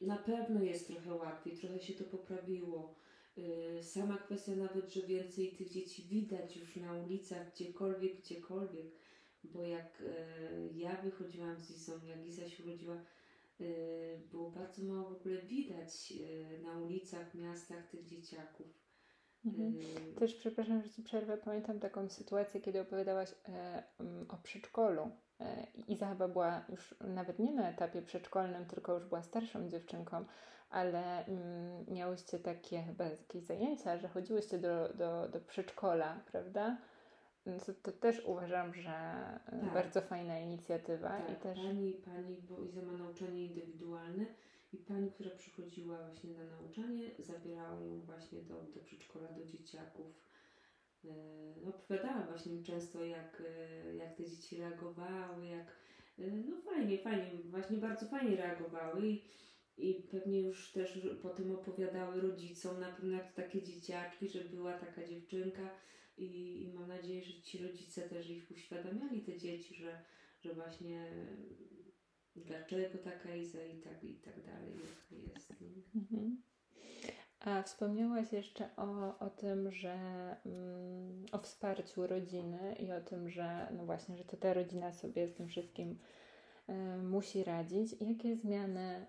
na 0.00 0.16
pewno 0.16 0.62
jest 0.62 0.86
trochę 0.86 1.14
łatwiej, 1.14 1.56
trochę 1.56 1.80
się 1.80 1.94
to 1.94 2.04
poprawiło. 2.04 2.94
Y, 3.38 3.82
sama 3.82 4.18
kwestia 4.18 4.56
nawet, 4.56 4.92
że 4.92 5.02
więcej 5.02 5.52
tych 5.52 5.70
dzieci 5.70 6.02
widać 6.02 6.56
już 6.56 6.76
na 6.76 6.92
ulicach, 6.92 7.52
gdziekolwiek, 7.54 8.20
gdziekolwiek, 8.20 8.86
bo 9.44 9.64
jak 9.64 10.00
y, 10.00 10.70
ja 10.74 11.02
wychodziłam 11.02 11.60
z 11.60 11.70
Izą, 11.70 11.92
jak 12.06 12.26
Iza 12.26 12.48
się 12.48 12.64
urodziła, 12.64 13.02
Y, 13.60 14.20
było 14.30 14.50
bardzo 14.50 14.82
mało 14.82 15.10
w 15.10 15.16
ogóle 15.16 15.42
widać 15.42 16.12
na 16.62 16.78
ulicach, 16.78 17.34
miastach 17.34 17.90
tych 17.90 18.04
dzieciaków. 18.04 18.66
Mhm. 19.44 19.74
Też 20.14 20.34
przepraszam, 20.34 20.82
że 20.82 20.90
Ci 20.90 21.02
przerwę. 21.02 21.38
Pamiętam 21.38 21.80
taką 21.80 22.08
sytuację, 22.08 22.60
kiedy 22.60 22.80
opowiadałaś 22.80 23.34
e, 23.48 23.82
mm, 23.98 24.26
o 24.30 24.36
przedszkolu. 24.36 25.10
E, 25.40 25.66
Iza 25.88 26.08
chyba 26.08 26.28
była 26.28 26.64
już 26.68 26.94
nawet 27.00 27.38
nie 27.38 27.52
na 27.52 27.68
etapie 27.68 28.02
przedszkolnym, 28.02 28.66
tylko 28.66 28.94
już 28.94 29.04
była 29.04 29.22
starszą 29.22 29.68
dziewczynką, 29.68 30.24
ale 30.70 31.24
mm, 31.26 31.84
miałyście 31.88 32.38
takie 32.38 32.82
chyba 32.82 33.04
jakieś 33.04 33.42
zajęcia, 33.44 33.98
że 33.98 34.08
chodziłyście 34.08 34.58
do, 34.58 34.88
do, 34.94 35.28
do 35.28 35.40
przedszkola, 35.40 36.20
prawda? 36.32 36.76
No 37.46 37.58
to, 37.58 37.72
to 37.74 37.92
też 37.92 38.22
uważam, 38.24 38.74
że 38.74 38.90
e, 39.46 39.60
tak. 39.60 39.74
bardzo 39.74 40.00
fajna 40.00 40.38
inicjatywa. 40.38 41.08
Tak, 41.08 41.30
i 41.32 41.36
też... 41.36 41.58
pani, 41.58 41.92
pani, 41.92 42.36
bo 42.48 42.58
Iza 42.58 42.82
ma 42.82 42.92
nauczanie 42.92 43.46
indywidualne 43.46 44.26
i 44.72 44.76
pani, 44.76 45.10
która 45.10 45.30
przychodziła 45.30 45.98
właśnie 45.98 46.30
na 46.30 46.44
nauczanie, 46.44 47.10
zabierała 47.18 47.80
ją 47.80 48.00
właśnie 48.00 48.42
do, 48.42 48.54
do 48.54 48.80
przedszkola, 48.80 49.28
do 49.28 49.44
dzieciaków. 49.44 50.29
E, 51.04 51.08
no, 51.62 51.68
opowiadała 51.68 52.26
właśnie 52.26 52.62
często, 52.62 53.04
jak, 53.04 53.42
e, 53.46 53.96
jak 53.96 54.16
te 54.16 54.24
dzieci 54.24 54.56
reagowały, 54.56 55.46
jak 55.46 55.80
no 56.48 56.56
fajnie, 56.60 56.98
fajnie, 56.98 57.42
właśnie 57.44 57.76
bardzo 57.76 58.06
fajnie 58.06 58.36
reagowały 58.36 59.08
i, 59.08 59.24
i 59.78 59.94
pewnie 59.94 60.40
już 60.40 60.72
też 60.72 61.08
potem 61.22 61.50
opowiadały 61.50 62.20
rodzicom, 62.20 62.80
na 62.80 62.92
pewno 62.92 63.16
jak 63.16 63.32
takie 63.34 63.62
dzieciaczki, 63.62 64.28
że 64.28 64.40
była 64.40 64.72
taka 64.72 65.04
dziewczynka, 65.04 65.70
i, 66.20 66.62
i 66.62 66.72
mam 66.72 66.88
nadzieję, 66.88 67.22
że 67.22 67.42
ci 67.42 67.58
rodzice 67.58 68.02
też 68.02 68.30
ich 68.30 68.50
uświadamiali, 68.50 69.22
te 69.22 69.36
dzieci, 69.36 69.74
że, 69.74 70.04
że 70.40 70.54
właśnie 70.54 71.12
dlaczego 72.36 72.98
taka 72.98 73.34
Iza 73.34 73.64
i 73.64 73.80
tak, 73.80 74.04
i 74.04 74.14
tak 74.14 74.44
dalej, 74.44 74.74
jest. 75.10 75.54
Mhm. 75.94 76.42
A 77.40 77.62
wspomniałaś 77.62 78.32
jeszcze 78.32 78.76
o, 78.76 79.18
o 79.18 79.30
tym, 79.30 79.72
że 79.72 79.94
mm, 80.46 81.26
o 81.32 81.38
wsparciu 81.38 82.06
rodziny 82.06 82.76
i 82.78 82.92
o 82.92 83.00
tym, 83.00 83.30
że 83.30 83.68
no 83.76 83.84
właśnie, 83.86 84.16
że 84.16 84.24
to 84.24 84.36
ta 84.36 84.54
rodzina 84.54 84.92
sobie 84.92 85.28
z 85.28 85.34
tym 85.34 85.48
wszystkim 85.48 85.98
y, 86.68 86.72
musi 87.02 87.44
radzić. 87.44 87.96
Jakie 88.00 88.36
zmiany 88.36 89.06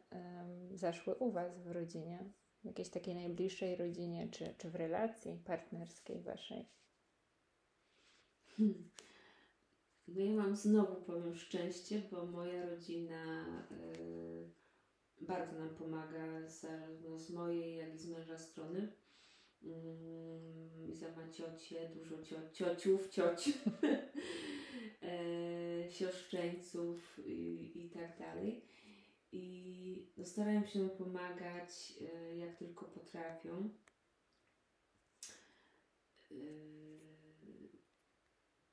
y, 0.74 0.78
zaszły 0.78 1.16
u 1.16 1.32
Was 1.32 1.60
w 1.60 1.72
rodzinie? 1.72 2.24
W 2.64 2.66
jakiejś 2.66 2.90
takiej 2.90 3.16
najbliższej 3.16 3.76
rodzinie, 3.76 4.28
czy, 4.32 4.56
czy 4.58 4.70
w 4.70 4.76
relacji 4.76 5.42
partnerskiej 5.46 6.22
Waszej? 6.22 6.70
Hmm. 8.58 8.90
No 10.08 10.22
ja 10.22 10.34
mam 10.34 10.56
znowu, 10.56 10.96
powiem 10.96 11.36
szczęście, 11.36 12.02
bo 12.12 12.26
moja 12.26 12.70
rodzina 12.70 13.46
y, 13.72 14.61
bardzo 15.22 15.60
nam 15.60 15.70
pomaga, 15.70 16.48
zarówno 16.48 17.20
z 17.20 17.30
mojej, 17.30 17.76
jak 17.76 17.96
i 17.96 17.98
z 17.98 18.10
męża 18.10 18.38
strony. 18.38 18.92
Mm, 19.64 20.90
I 20.90 20.96
za 20.96 21.08
ma 21.08 21.30
ciocie, 21.30 21.90
dużo 21.90 22.24
cio, 22.24 22.36
ciociów, 22.54 23.10
cioć, 23.10 23.50
e, 25.04 25.90
siostrzeńców 25.90 27.20
i, 27.26 27.72
i 27.76 27.90
tak 27.90 28.20
dalej. 28.20 28.66
I 29.32 30.08
no, 30.18 30.26
starają 30.26 30.66
się 30.66 30.90
pomagać, 30.90 31.94
e, 32.14 32.38
jak 32.38 32.56
tylko 32.56 32.86
potrafią. 32.86 33.70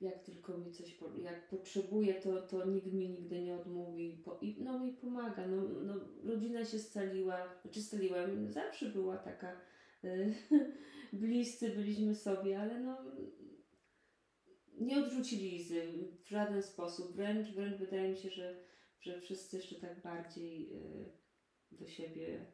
Jak 0.01 0.25
tylko 0.25 0.59
mi 0.59 0.73
coś, 0.73 0.99
jak 1.23 1.49
potrzebuję, 1.49 2.15
to, 2.15 2.43
to 2.43 2.67
nikt 2.67 2.93
mi 2.93 3.09
nigdy 3.09 3.43
nie 3.43 3.55
odmówi 3.55 4.23
po, 4.25 4.39
i 4.43 4.57
no 4.61 4.79
mi 4.79 4.93
pomaga. 4.93 5.47
No, 5.47 5.63
no, 5.63 5.95
rodzina 6.25 6.65
się 6.65 6.79
scaliła, 6.79 7.55
znaczy 7.63 7.83
scaliła, 7.83 8.19
zawsze 8.49 8.87
była 8.87 9.17
taka, 9.17 9.61
y, 10.05 10.35
bliscy 11.13 11.71
byliśmy 11.71 12.15
sobie, 12.15 12.61
ale 12.61 12.81
no 12.81 12.97
nie 14.81 14.99
odrzucili 14.99 15.57
Izy 15.57 15.83
w 16.25 16.29
żaden 16.29 16.63
sposób. 16.63 17.17
Wręcz, 17.17 17.49
wręcz 17.49 17.79
wydaje 17.79 18.11
mi 18.11 18.17
się, 18.17 18.31
że, 18.31 18.65
że 19.01 19.21
wszyscy 19.21 19.57
jeszcze 19.57 19.77
tak 19.77 20.03
bardziej 20.03 20.73
y, 20.73 21.13
do 21.73 21.89
siebie, 21.89 22.47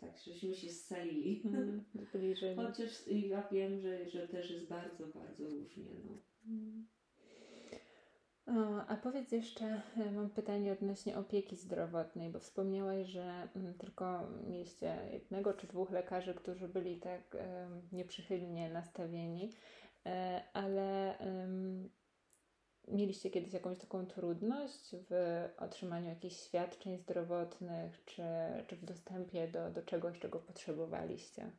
tak, 0.00 0.18
żeśmy 0.18 0.54
się 0.54 0.70
scalili. 0.70 1.42
Mm, 1.44 1.84
zbliżyli. 1.94 2.56
Chociaż 2.56 3.06
ja 3.06 3.48
wiem, 3.52 3.80
że, 3.80 4.08
że 4.08 4.28
też 4.28 4.50
jest 4.50 4.68
bardzo, 4.68 5.06
bardzo 5.06 5.48
różnie. 5.48 5.84
No. 6.04 6.29
Mm. 6.46 6.86
A 8.88 8.96
powiedz 8.96 9.32
jeszcze, 9.32 9.82
e, 9.96 10.10
mam 10.10 10.30
pytanie 10.30 10.72
odnośnie 10.72 11.18
opieki 11.18 11.56
zdrowotnej, 11.56 12.30
bo 12.30 12.40
wspomniałaś, 12.40 13.06
że 13.06 13.48
mm, 13.56 13.74
tylko 13.74 14.28
mieliście 14.46 14.98
jednego 15.12 15.54
czy 15.54 15.66
dwóch 15.66 15.90
lekarzy, 15.90 16.34
którzy 16.34 16.68
byli 16.68 17.00
tak 17.00 17.34
um, 17.34 17.82
nieprzychylnie 17.92 18.70
nastawieni, 18.70 19.50
e, 20.06 20.42
ale 20.52 21.14
mieliście 22.88 23.30
kiedyś 23.30 23.52
jakąś 23.52 23.78
taką 23.78 24.06
trudność 24.06 24.94
w 25.10 25.48
otrzymaniu 25.56 26.08
jakichś 26.08 26.36
świadczeń 26.36 26.98
zdrowotnych, 26.98 28.04
czy, 28.04 28.22
czy 28.66 28.76
w 28.76 28.84
dostępie 28.84 29.48
do, 29.48 29.70
do 29.70 29.82
czegoś, 29.82 30.18
czego 30.18 30.38
potrzebowaliście? 30.38 31.50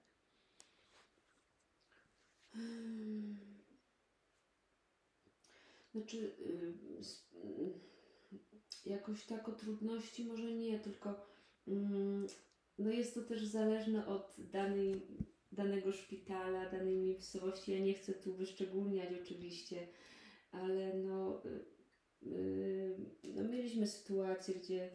Hmm. 2.54 3.31
Znaczy, 5.92 6.36
y, 6.40 6.74
jakoś 8.86 9.26
tak 9.26 9.50
o 9.50 9.52
trudności 9.52 10.26
może 10.26 10.52
nie, 10.52 10.80
tylko 10.80 11.26
mm, 11.68 12.28
no 12.78 12.92
jest 12.92 13.16
to 13.16 13.22
też 13.22 13.46
zależne 13.46 14.08
od 14.08 14.36
danej, 14.38 15.02
danego 15.52 15.92
szpitala, 15.92 16.70
danej 16.70 16.98
miejscowości. 16.98 17.72
Ja 17.72 17.80
nie 17.80 17.94
chcę 17.94 18.14
tu 18.14 18.34
wyszczególniać 18.34 19.10
oczywiście, 19.22 19.88
ale 20.52 20.94
no, 20.94 21.42
y, 21.46 22.28
y, 22.28 22.98
no 23.24 23.44
mieliśmy 23.44 23.88
sytuację, 23.88 24.56
gdzie 24.56 24.92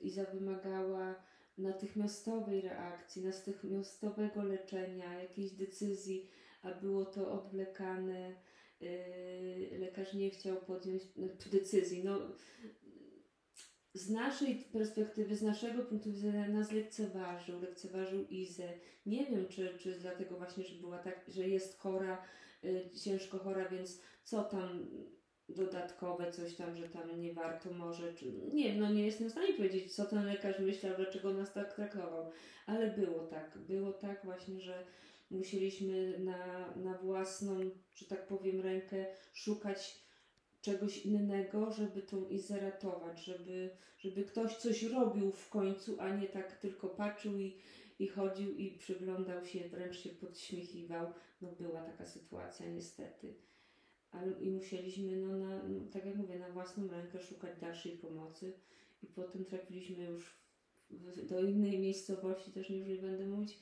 Iza 0.00 0.24
wymagała 0.24 1.24
natychmiastowej 1.58 2.60
reakcji, 2.60 3.22
natychmiastowego 3.22 4.42
leczenia, 4.42 5.22
jakiejś 5.22 5.50
decyzji, 5.52 6.30
a 6.62 6.74
było 6.74 7.04
to 7.04 7.32
odwlekane 7.32 8.34
lekarz 9.78 10.14
nie 10.14 10.30
chciał 10.30 10.56
podjąć 10.56 11.02
no, 11.16 11.28
decyzji. 11.52 12.04
No, 12.04 12.18
z 13.94 14.10
naszej 14.10 14.54
perspektywy, 14.54 15.36
z 15.36 15.42
naszego 15.42 15.82
punktu 15.82 16.10
widzenia 16.10 16.48
nas 16.48 16.72
lekceważył, 16.72 17.60
lekceważył 17.60 18.26
Izę. 18.26 18.68
Nie 19.06 19.26
wiem, 19.26 19.48
czy, 19.48 19.78
czy 19.78 19.98
dlatego 19.98 20.36
właśnie, 20.36 20.64
że 20.64 20.80
była 20.80 20.98
tak, 20.98 21.24
że 21.28 21.48
jest 21.48 21.78
chora, 21.78 22.22
y, 22.64 22.90
ciężko 23.04 23.38
chora, 23.38 23.68
więc 23.68 24.02
co 24.24 24.44
tam 24.44 24.86
dodatkowe, 25.48 26.32
coś 26.32 26.54
tam, 26.54 26.76
że 26.76 26.88
tam 26.88 27.20
nie 27.20 27.34
warto 27.34 27.70
może, 27.72 28.14
czy, 28.14 28.32
nie 28.32 28.74
no 28.74 28.92
nie 28.92 29.06
jestem 29.06 29.28
w 29.28 29.32
stanie 29.32 29.52
powiedzieć, 29.52 29.94
co 29.94 30.04
ten 30.04 30.26
lekarz 30.26 30.58
myślał, 30.58 30.96
dlaczego 30.96 31.32
nas 31.32 31.52
tak 31.52 31.74
traktował, 31.74 32.30
ale 32.66 32.90
było 32.90 33.26
tak, 33.26 33.58
było 33.58 33.92
tak 33.92 34.24
właśnie, 34.24 34.60
że 34.60 34.84
musieliśmy 35.30 36.18
na, 36.18 36.74
na 36.76 36.98
własną, 36.98 37.70
że 37.94 38.06
tak 38.06 38.26
powiem, 38.26 38.60
rękę 38.60 39.06
szukać 39.32 40.08
czegoś 40.60 41.06
innego, 41.06 41.72
żeby 41.72 42.02
tą 42.02 42.28
Izę 42.28 42.60
ratować, 42.60 43.24
żeby, 43.24 43.70
żeby 43.98 44.24
ktoś 44.24 44.56
coś 44.56 44.82
robił 44.82 45.32
w 45.32 45.48
końcu, 45.48 46.00
a 46.00 46.16
nie 46.16 46.26
tak 46.26 46.56
tylko 46.56 46.88
patrzył 46.88 47.38
i, 47.38 47.56
i 47.98 48.08
chodził 48.08 48.56
i 48.56 48.70
przyglądał 48.70 49.44
się, 49.44 49.68
wręcz 49.68 49.96
się 49.96 50.10
podśmiechiwał. 50.10 51.12
No 51.42 51.48
była 51.60 51.82
taka 51.82 52.06
sytuacja 52.06 52.66
niestety. 52.66 53.34
Ale 54.10 54.32
i 54.40 54.50
musieliśmy, 54.50 55.16
no, 55.16 55.36
na, 55.36 55.62
no, 55.62 55.80
tak 55.92 56.06
jak 56.06 56.16
mówię, 56.16 56.38
na 56.38 56.50
własną 56.50 56.88
rękę 56.88 57.20
szukać 57.20 57.60
dalszej 57.60 57.92
pomocy 57.92 58.52
i 59.02 59.06
potem 59.06 59.44
trafiliśmy 59.44 60.04
już 60.04 60.36
w, 60.90 61.26
do 61.26 61.40
innej 61.40 61.78
miejscowości, 61.78 62.52
też 62.52 62.70
już 62.70 62.88
nie 62.88 62.96
będę 62.96 63.26
mówić, 63.26 63.58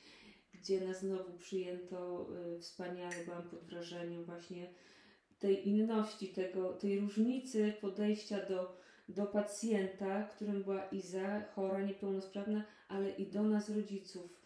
gdzie 0.61 0.81
nas 0.81 0.99
znowu 0.99 1.33
przyjęto 1.37 2.27
y, 2.55 2.59
wspaniale, 2.59 3.15
byłam 3.25 3.43
pod 3.43 3.63
wrażeniem 3.63 4.25
właśnie 4.25 4.69
tej 5.39 5.67
inności, 5.67 6.27
tego, 6.27 6.73
tej 6.73 6.99
różnicy 6.99 7.73
podejścia 7.81 8.45
do, 8.45 8.77
do 9.09 9.25
pacjenta, 9.25 10.23
którym 10.23 10.63
była 10.63 10.85
Iza, 10.85 11.41
chora, 11.55 11.81
niepełnosprawna, 11.81 12.63
ale 12.87 13.09
i 13.09 13.31
do 13.31 13.43
nas 13.43 13.69
rodziców. 13.69 14.41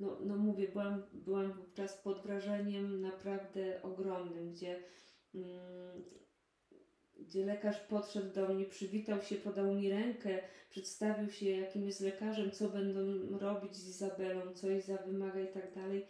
No, 0.00 0.18
no 0.20 0.36
mówię, 0.36 0.68
byłam, 0.68 1.02
byłam 1.12 1.52
wówczas 1.52 2.02
pod 2.02 2.22
wrażeniem 2.22 3.00
naprawdę 3.00 3.82
ogromnym, 3.82 4.52
gdzie 4.52 4.82
mm, 5.34 6.04
gdzie 7.18 7.46
lekarz 7.46 7.80
podszedł 7.80 8.34
do 8.34 8.48
mnie, 8.48 8.64
przywitał 8.64 9.22
się, 9.22 9.36
podał 9.36 9.74
mi 9.74 9.90
rękę, 9.90 10.38
przedstawił 10.70 11.30
się, 11.30 11.50
jakim 11.50 11.86
jest 11.86 12.00
lekarzem, 12.00 12.50
co 12.50 12.68
będą 12.68 13.38
robić 13.38 13.76
z 13.76 13.88
Izabelą, 13.88 14.40
co 14.54 14.70
Iza 14.70 14.96
wymaga 14.96 15.40
i 15.40 15.48
tak 15.48 15.74
dalej. 15.74 16.06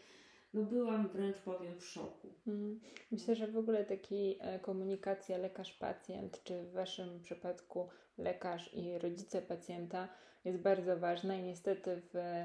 No 0.54 0.62
byłam 0.62 1.08
wręcz 1.08 1.36
powiem 1.36 1.78
w 1.78 1.86
szoku. 1.86 2.28
Mm. 2.46 2.80
Myślę, 3.10 3.36
że 3.36 3.46
w 3.46 3.56
ogóle 3.56 3.84
taki 3.84 4.36
e, 4.40 4.58
komunikacja 4.58 5.38
lekarz-pacjent, 5.38 6.42
czy 6.44 6.62
w 6.62 6.72
Waszym 6.72 7.20
przypadku 7.22 7.88
lekarz 8.18 8.74
i 8.74 8.98
rodzice 8.98 9.42
pacjenta 9.42 10.08
jest 10.44 10.58
bardzo 10.58 10.96
ważna 10.96 11.36
i 11.36 11.42
niestety 11.42 12.02
w 12.12 12.44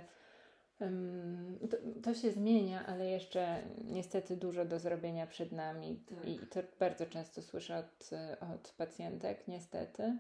to, 1.70 1.78
to, 2.04 2.14
się 2.14 2.32
zmienia, 2.32 2.86
ale 2.86 3.06
jeszcze 3.06 3.64
niestety 3.84 4.38
dużo 4.38 4.66
do 4.66 4.80
zrobienia 4.80 5.28
przed 5.28 5.52
nami 5.52 6.04
tak. 6.10 6.28
i 6.28 6.40
to 6.48 6.60
bardzo 6.80 7.06
często 7.06 7.42
słyszę 7.42 7.78
od, 7.78 8.10
od 8.54 8.74
pacjentek, 8.78 9.48
niestety. 9.48 10.18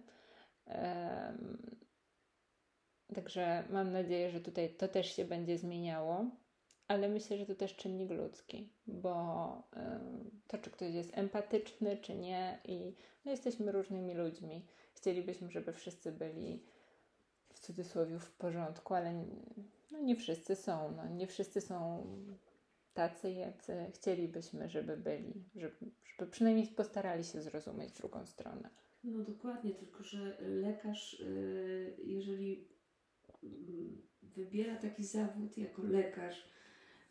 Um, 0.65 1.77
także 3.15 3.63
mam 3.69 3.91
nadzieję, 3.91 4.29
że 4.29 4.41
tutaj 4.41 4.75
to 4.75 4.87
też 4.87 5.15
się 5.15 5.25
będzie 5.25 5.57
zmieniało, 5.57 6.25
ale 6.87 7.09
myślę, 7.09 7.37
że 7.37 7.45
to 7.45 7.55
też 7.55 7.75
czynnik 7.75 8.11
ludzki, 8.11 8.69
bo 8.87 9.13
um, 9.75 10.31
to, 10.47 10.57
czy 10.57 10.71
ktoś 10.71 10.93
jest 10.93 11.17
empatyczny, 11.17 11.97
czy 11.97 12.15
nie, 12.15 12.59
i 12.65 12.95
no, 13.25 13.31
jesteśmy 13.31 13.71
różnymi 13.71 14.13
ludźmi. 14.13 14.65
Chcielibyśmy, 14.93 15.51
żeby 15.51 15.73
wszyscy 15.73 16.11
byli 16.11 16.63
w 17.53 17.59
cudzysłowie 17.59 18.19
w 18.19 18.31
porządku, 18.31 18.93
ale 18.93 19.25
no 19.93 19.99
nie 20.01 20.15
wszyscy 20.15 20.55
są, 20.55 20.95
no 20.95 21.09
nie 21.09 21.27
wszyscy 21.27 21.61
są 21.61 22.05
tacy, 22.93 23.31
jacy 23.31 23.91
chcielibyśmy, 23.93 24.69
żeby 24.69 24.97
byli, 24.97 25.43
żeby, 25.55 25.75
żeby 26.05 26.31
przynajmniej 26.31 26.67
postarali 26.67 27.23
się 27.23 27.41
zrozumieć 27.41 27.93
drugą 27.93 28.25
stronę. 28.25 28.69
No 29.03 29.23
dokładnie, 29.23 29.71
tylko 29.71 30.03
że 30.03 30.37
lekarz, 30.41 31.13
y, 31.13 31.95
jeżeli 32.03 32.67
mm, 33.43 34.01
wybiera 34.23 34.75
taki 34.75 35.03
zawód 35.03 35.57
jako 35.57 35.83
lekarz, 35.83 36.49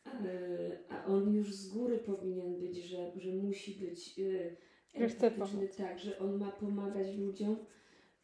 y, 0.07 0.79
a 0.88 1.05
on 1.05 1.35
już 1.35 1.55
z 1.55 1.68
góry 1.68 1.99
powinien 1.99 2.59
być, 2.59 2.85
że, 2.85 3.12
że 3.16 3.33
musi 3.33 3.87
być 3.87 4.18
y, 4.18 4.57
empatyczny, 4.95 5.68
tak, 5.68 5.99
że 5.99 6.18
on 6.18 6.38
ma 6.38 6.53
pomagać 6.53 7.16
ludziom, 7.16 7.57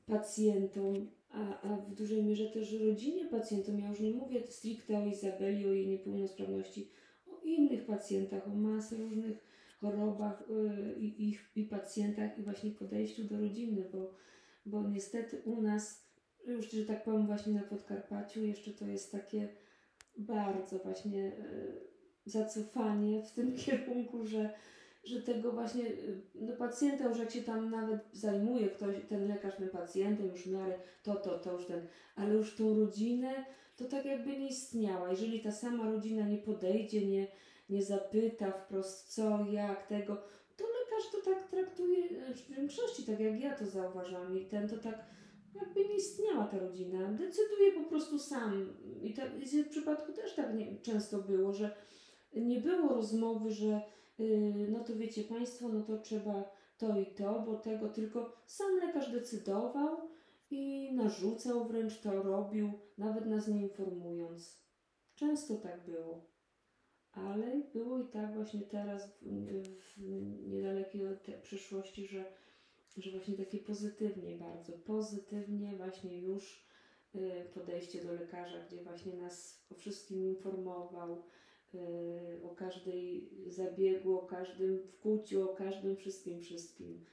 pacjentom, 0.07 1.11
a, 1.31 1.61
a 1.63 1.77
w 1.77 1.95
dużej 1.95 2.23
mierze 2.23 2.47
też 2.47 2.73
rodzinie 2.73 3.25
pacjentom. 3.25 3.81
Ja 3.81 3.89
już 3.89 4.01
nie 4.01 4.11
mówię 4.11 4.43
stricte 4.49 4.99
o 4.99 5.07
Izabeli, 5.07 5.67
o 5.67 5.73
jej 5.73 5.87
niepełnosprawności, 5.87 6.91
o 7.27 7.41
innych 7.45 7.87
pacjentach, 7.87 8.49
o 8.49 8.51
masę 8.51 8.97
różnych 8.97 9.49
chorobach 9.81 10.45
yy, 10.49 10.95
i, 11.01 11.39
i 11.57 11.65
pacjentach 11.65 12.39
i 12.39 12.43
właśnie 12.43 12.71
podejściu 12.71 13.25
do 13.25 13.41
rodziny, 13.41 13.85
bo, 13.93 14.15
bo 14.67 14.89
niestety 14.89 15.43
u 15.45 15.63
nas, 15.63 16.05
już 16.47 16.71
że 16.71 16.85
tak 16.85 17.05
powiem 17.05 17.27
właśnie 17.27 17.53
na 17.53 17.63
Podkarpaciu, 17.63 18.45
jeszcze 18.45 18.71
to 18.71 18.87
jest 18.87 19.13
takie 19.13 19.49
bardzo 20.19 20.79
właśnie 20.79 21.23
yy, 21.23 21.89
zacofanie 22.27 23.23
w 23.23 23.33
tym 23.33 23.57
kierunku, 23.65 24.27
że 24.27 24.51
że 25.09 25.23
tego 25.23 25.53
właśnie 25.53 25.87
y, 25.87 26.21
no 26.35 26.57
pacjenta 26.57 27.09
już 27.09 27.19
jak 27.19 27.31
się 27.31 27.43
tam 27.43 27.71
nawet 27.71 28.01
zajmuje 28.13 28.69
ktoś, 28.69 28.97
ten 29.09 29.29
lekarz 29.29 29.57
tym 29.57 29.69
pacjentem 29.69 30.27
już 30.27 30.43
w 30.43 30.53
miarę 30.53 30.79
to, 31.03 31.15
to, 31.15 31.39
to 31.39 31.53
już 31.53 31.67
ten, 31.67 31.87
ale 32.17 32.35
już 32.35 32.57
tą 32.57 32.81
rodzinę 32.81 33.45
to 33.77 33.85
tak 33.85 34.05
jakby 34.05 34.39
nie 34.39 34.49
istniała. 34.49 35.11
Jeżeli 35.11 35.41
ta 35.41 35.53
sama 35.53 35.91
rodzina 35.91 36.29
nie 36.29 36.39
podejdzie, 36.39 37.07
nie, 37.07 37.27
nie 37.71 37.83
zapyta 37.83 38.51
wprost 38.51 39.15
co, 39.15 39.47
jak, 39.51 39.87
tego, 39.87 40.17
to 40.57 40.65
lekarz 40.65 41.11
to 41.13 41.31
tak 41.31 41.51
traktuje 41.51 42.05
y, 42.05 42.35
w 42.35 42.49
większości, 42.49 43.05
tak 43.05 43.21
jak 43.21 43.41
ja 43.41 43.57
to 43.57 43.67
zauważam 43.67 44.39
i 44.39 44.47
ten 44.47 44.69
to 44.69 44.77
tak 44.77 45.05
jakby 45.55 45.85
nie 45.85 45.97
istniała 45.97 46.45
ta 46.45 46.59
rodzina. 46.59 47.09
Decyduje 47.09 47.73
po 47.73 47.89
prostu 47.89 48.19
sam. 48.19 48.75
I, 49.03 49.15
to, 49.15 49.23
i 49.27 49.63
w 49.63 49.69
przypadku 49.69 50.13
też 50.13 50.35
tak 50.35 50.55
nie, 50.55 50.77
często 50.83 51.19
było, 51.19 51.53
że 51.53 51.71
nie 52.35 52.61
było 52.61 52.89
rozmowy, 52.89 53.51
że 53.51 53.81
no 54.69 54.85
to 54.85 54.97
wiecie 54.97 55.25
Państwo, 55.25 55.69
no 55.69 55.83
to 55.83 55.99
trzeba 55.99 56.51
to 56.79 57.01
i 57.01 57.07
to, 57.07 57.41
bo 57.47 57.57
tego 57.57 57.89
tylko 57.89 58.33
sam 58.47 58.77
lekarz 58.77 59.13
decydował 59.13 59.97
i 60.51 60.93
narzucał, 60.95 61.69
wręcz 61.69 62.01
to 62.01 62.23
robił, 62.23 62.73
nawet 62.99 63.27
nas 63.27 63.49
nie 63.49 63.63
informując. 63.63 64.63
Często 65.15 65.57
tak 65.57 65.85
było. 65.85 66.25
ale 67.13 67.63
było 67.73 67.99
i 67.99 68.09
tak 68.09 68.35
właśnie 68.35 68.61
teraz 68.61 69.19
w, 69.23 69.99
niedalekiej 70.49 71.03
przyszłości, 71.43 72.07
że, 72.07 72.25
że 72.97 73.11
właśnie 73.11 73.37
takie 73.37 73.59
pozytywnie 73.59 74.37
bardzo, 74.37 74.73
pozytywnie 74.73 75.77
właśnie 75.77 76.21
już 76.21 76.67
y, 77.15 77.51
podejście 77.55 78.05
do 78.05 78.13
lekarza, 78.13 78.65
gdzie 78.67 78.83
właśnie 78.83 79.17
nas 79.17 79.67
o 79.71 79.75
wszystkim 79.75 80.25
informował, 80.25 81.13
y, 81.13 81.23
o 82.43 82.49
każdej 82.49 83.31
zabiegu, 83.47 84.19
o 84.19 84.27
każdym 84.27 84.83
wkłuciu, 84.83 85.51
o 85.51 85.55
każdym 85.55 85.97
wszystkim, 85.97 86.41
wszystkim. 86.41 87.05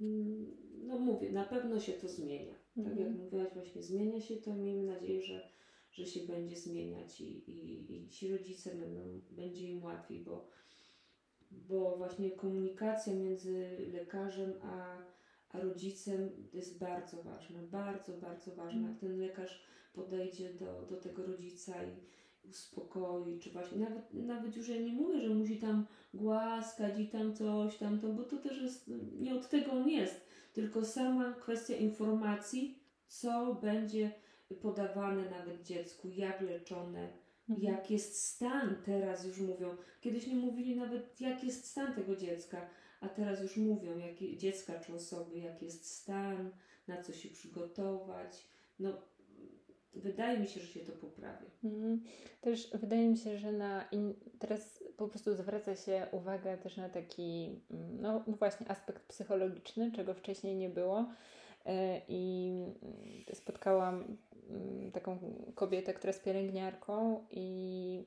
Mm, 0.00 0.56
no 0.86 0.98
mówię, 0.98 1.32
na 1.32 1.44
pewno 1.44 1.80
się 1.80 1.92
to 1.92 2.08
zmienia. 2.08 2.54
Tak 2.76 2.98
jak 2.98 3.08
mhm. 3.08 3.16
mówiłaś, 3.16 3.48
właśnie 3.54 3.82
zmienia 3.82 4.20
się 4.20 4.36
to 4.36 4.54
miejmy 4.54 4.84
nadzieję, 4.84 5.22
że 5.22 5.50
że 5.92 6.06
się 6.06 6.20
będzie 6.20 6.56
zmieniać 6.56 7.20
i, 7.20 7.50
i, 7.50 7.94
i 7.94 8.08
ci 8.08 8.28
rodzice 8.28 8.74
będą, 8.74 9.20
będzie 9.30 9.68
im 9.68 9.82
łatwiej, 9.82 10.20
bo, 10.20 10.48
bo 11.50 11.96
właśnie 11.96 12.30
komunikacja 12.30 13.14
między 13.14 13.76
lekarzem 13.92 14.52
a, 14.62 14.98
a 15.48 15.60
rodzicem 15.60 16.30
jest 16.52 16.78
bardzo 16.78 17.22
ważna, 17.22 17.62
bardzo, 17.62 18.12
bardzo 18.12 18.54
ważna. 18.54 18.88
Jak 18.88 18.98
ten 18.98 19.20
lekarz 19.20 19.62
podejdzie 19.92 20.54
do, 20.54 20.82
do 20.82 20.96
tego 20.96 21.26
rodzica 21.26 21.84
i 21.84 21.96
uspokoi, 22.48 23.38
czy 23.38 23.50
właśnie 23.50 23.78
nawet, 23.78 24.14
nawet 24.14 24.56
już 24.56 24.68
ja 24.68 24.76
nie 24.76 24.92
mówię, 24.92 25.20
że 25.20 25.34
musi 25.34 25.56
tam 25.56 25.86
głaskać 26.14 26.98
i 26.98 27.08
tam 27.08 27.34
coś, 27.34 27.76
tam 27.76 28.00
to, 28.00 28.08
bo 28.08 28.24
to 28.24 28.36
też 28.36 28.62
jest, 28.62 28.90
nie 29.20 29.34
od 29.34 29.48
tego 29.48 29.72
on 29.72 29.88
jest, 29.88 30.20
tylko 30.52 30.84
sama 30.84 31.32
kwestia 31.32 31.76
informacji, 31.76 32.78
co 33.08 33.54
będzie 33.54 34.10
podawane 34.62 35.30
nawet 35.30 35.62
dziecku, 35.62 36.08
jak 36.08 36.40
leczone, 36.40 37.08
mhm. 37.48 37.74
jak 37.74 37.90
jest 37.90 38.24
stan, 38.24 38.76
teraz 38.84 39.24
już 39.24 39.40
mówią. 39.40 39.76
Kiedyś 40.00 40.26
nie 40.26 40.36
mówili 40.36 40.76
nawet, 40.76 41.20
jak 41.20 41.44
jest 41.44 41.66
stan 41.66 41.94
tego 41.94 42.16
dziecka, 42.16 42.68
a 43.00 43.08
teraz 43.08 43.42
już 43.42 43.56
mówią, 43.56 43.98
jak 43.98 44.38
dziecka 44.38 44.80
czy 44.80 44.94
osoby, 44.94 45.38
jak 45.38 45.62
jest 45.62 45.86
stan, 45.86 46.50
na 46.88 47.02
co 47.02 47.12
się 47.12 47.28
przygotować. 47.28 48.46
No, 48.78 48.92
wydaje 49.94 50.38
mi 50.38 50.46
się, 50.46 50.60
że 50.60 50.66
się 50.66 50.80
to 50.80 50.92
poprawi. 50.92 51.46
Mhm. 51.64 52.02
Też 52.40 52.70
wydaje 52.74 53.08
mi 53.08 53.16
się, 53.16 53.38
że 53.38 53.52
na 53.52 53.84
in... 53.92 54.14
teraz 54.38 54.84
po 54.96 55.08
prostu 55.08 55.34
zwraca 55.34 55.76
się 55.76 56.06
uwagę 56.12 56.58
też 56.58 56.76
na 56.76 56.88
taki, 56.88 57.60
mm, 57.70 58.00
no, 58.00 58.24
no 58.26 58.36
właśnie, 58.36 58.70
aspekt 58.70 59.02
psychologiczny, 59.02 59.92
czego 59.92 60.14
wcześniej 60.14 60.56
nie 60.56 60.68
było. 60.68 61.06
E, 61.66 62.00
I 62.08 62.52
mm, 62.82 63.24
spotkałam 63.34 64.16
Mm, 64.50 64.92
taką 64.92 65.18
kobietę, 65.54 65.94
która 65.94 66.08
jest 66.08 66.24
pielęgniarką 66.24 67.24
i 67.30 68.04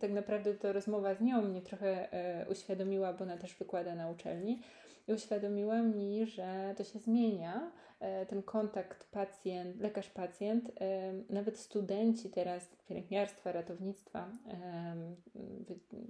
tak 0.00 0.10
naprawdę 0.10 0.54
to 0.54 0.72
rozmowa 0.72 1.14
z 1.14 1.20
nią 1.20 1.42
mnie 1.42 1.62
trochę 1.62 2.12
e, 2.12 2.48
uświadomiła, 2.50 3.12
bo 3.12 3.24
ona 3.24 3.36
też 3.36 3.54
wykłada 3.54 3.94
na 3.94 4.10
uczelni 4.10 4.62
i 5.08 5.12
uświadomiła 5.12 5.82
mi, 5.82 6.26
że 6.26 6.74
to 6.76 6.84
się 6.84 6.98
zmienia, 6.98 7.72
ten 8.28 8.42
kontakt 8.42 9.04
pacjent, 9.10 9.76
lekarz-pacjent, 9.80 10.70
e, 10.80 11.12
nawet 11.30 11.58
studenci 11.58 12.30
teraz 12.30 12.68
pielęgniarstwa, 12.88 13.52
ratownictwa, 13.52 14.30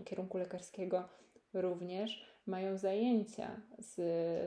kierunku 0.04 0.38
lekarskiego 0.38 1.08
również 1.54 2.24
mają 2.46 2.78
zajęcia 2.78 3.60
z, 3.78 3.94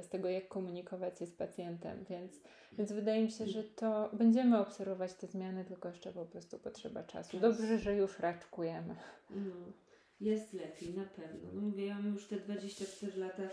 z 0.06 0.10
tego, 0.10 0.30
jak 0.30 0.48
komunikować 0.48 1.20
się 1.20 1.26
z 1.26 1.32
pacjentem, 1.32 2.06
więc, 2.10 2.42
więc 2.78 2.92
wydaje 2.92 3.24
mi 3.24 3.32
się, 3.32 3.48
że 3.48 3.64
to 3.64 4.10
będziemy 4.14 4.60
obserwować 4.60 5.14
te 5.14 5.28
zmiany, 5.28 5.66
tylko 5.66 5.90
jeszcze 5.90 6.12
po 6.12 6.26
prostu 6.26 6.60
potrzeba 6.60 7.04
czasu. 7.04 7.40
Dobrze, 7.40 7.80
że 7.80 7.96
już 7.96 8.20
raczkujemy. 8.20 8.96
No, 9.30 9.56
jest 10.22 10.54
lepiej, 10.54 10.94
na 10.94 11.06
pewno. 11.06 11.50
No 11.54 11.62
mówię, 11.62 11.86
ja 11.86 11.96
mam 11.96 12.14
już 12.14 12.28
te 12.28 12.36
24 12.36 13.18
lata 13.18 13.44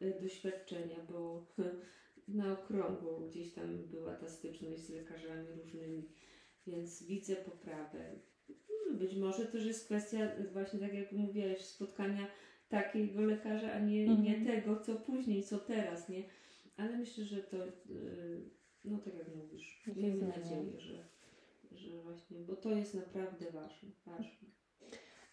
e, 0.00 0.20
doświadczenia, 0.20 0.96
bo 1.10 1.44
na 2.28 2.52
okrągło 2.52 3.20
gdzieś 3.20 3.52
tam 3.52 3.78
była 3.78 4.14
ta 4.14 4.28
styczność 4.28 4.80
z 4.80 4.90
lekarzami 4.90 5.46
różnymi, 5.62 6.08
więc 6.66 7.02
widzę 7.02 7.36
poprawę. 7.36 8.14
Być 8.92 9.16
może 9.16 9.46
też 9.46 9.66
jest 9.66 9.84
kwestia 9.84 10.18
właśnie 10.52 10.80
tak 10.80 10.94
jak 10.94 11.12
mówiłaś, 11.12 11.64
spotkania 11.64 12.26
takiego 12.68 13.20
lekarza, 13.20 13.72
a 13.72 13.78
nie, 13.78 14.02
mhm. 14.02 14.22
nie 14.22 14.46
tego, 14.46 14.80
co 14.80 14.96
później, 14.96 15.44
co 15.44 15.58
teraz, 15.58 16.08
nie? 16.08 16.22
Ale 16.76 16.98
myślę, 16.98 17.24
że 17.24 17.42
to, 17.42 17.56
y, 17.66 17.70
no 18.84 18.98
tak 18.98 19.14
jak 19.14 19.36
mówisz, 19.36 19.82
miejmy 19.96 20.26
nadzieję, 20.26 20.80
że, 20.80 21.04
że 21.72 22.02
właśnie, 22.02 22.38
bo 22.40 22.56
to 22.56 22.70
jest 22.70 22.94
naprawdę 22.94 23.50
ważne. 23.50 23.88
ważne. 24.06 24.48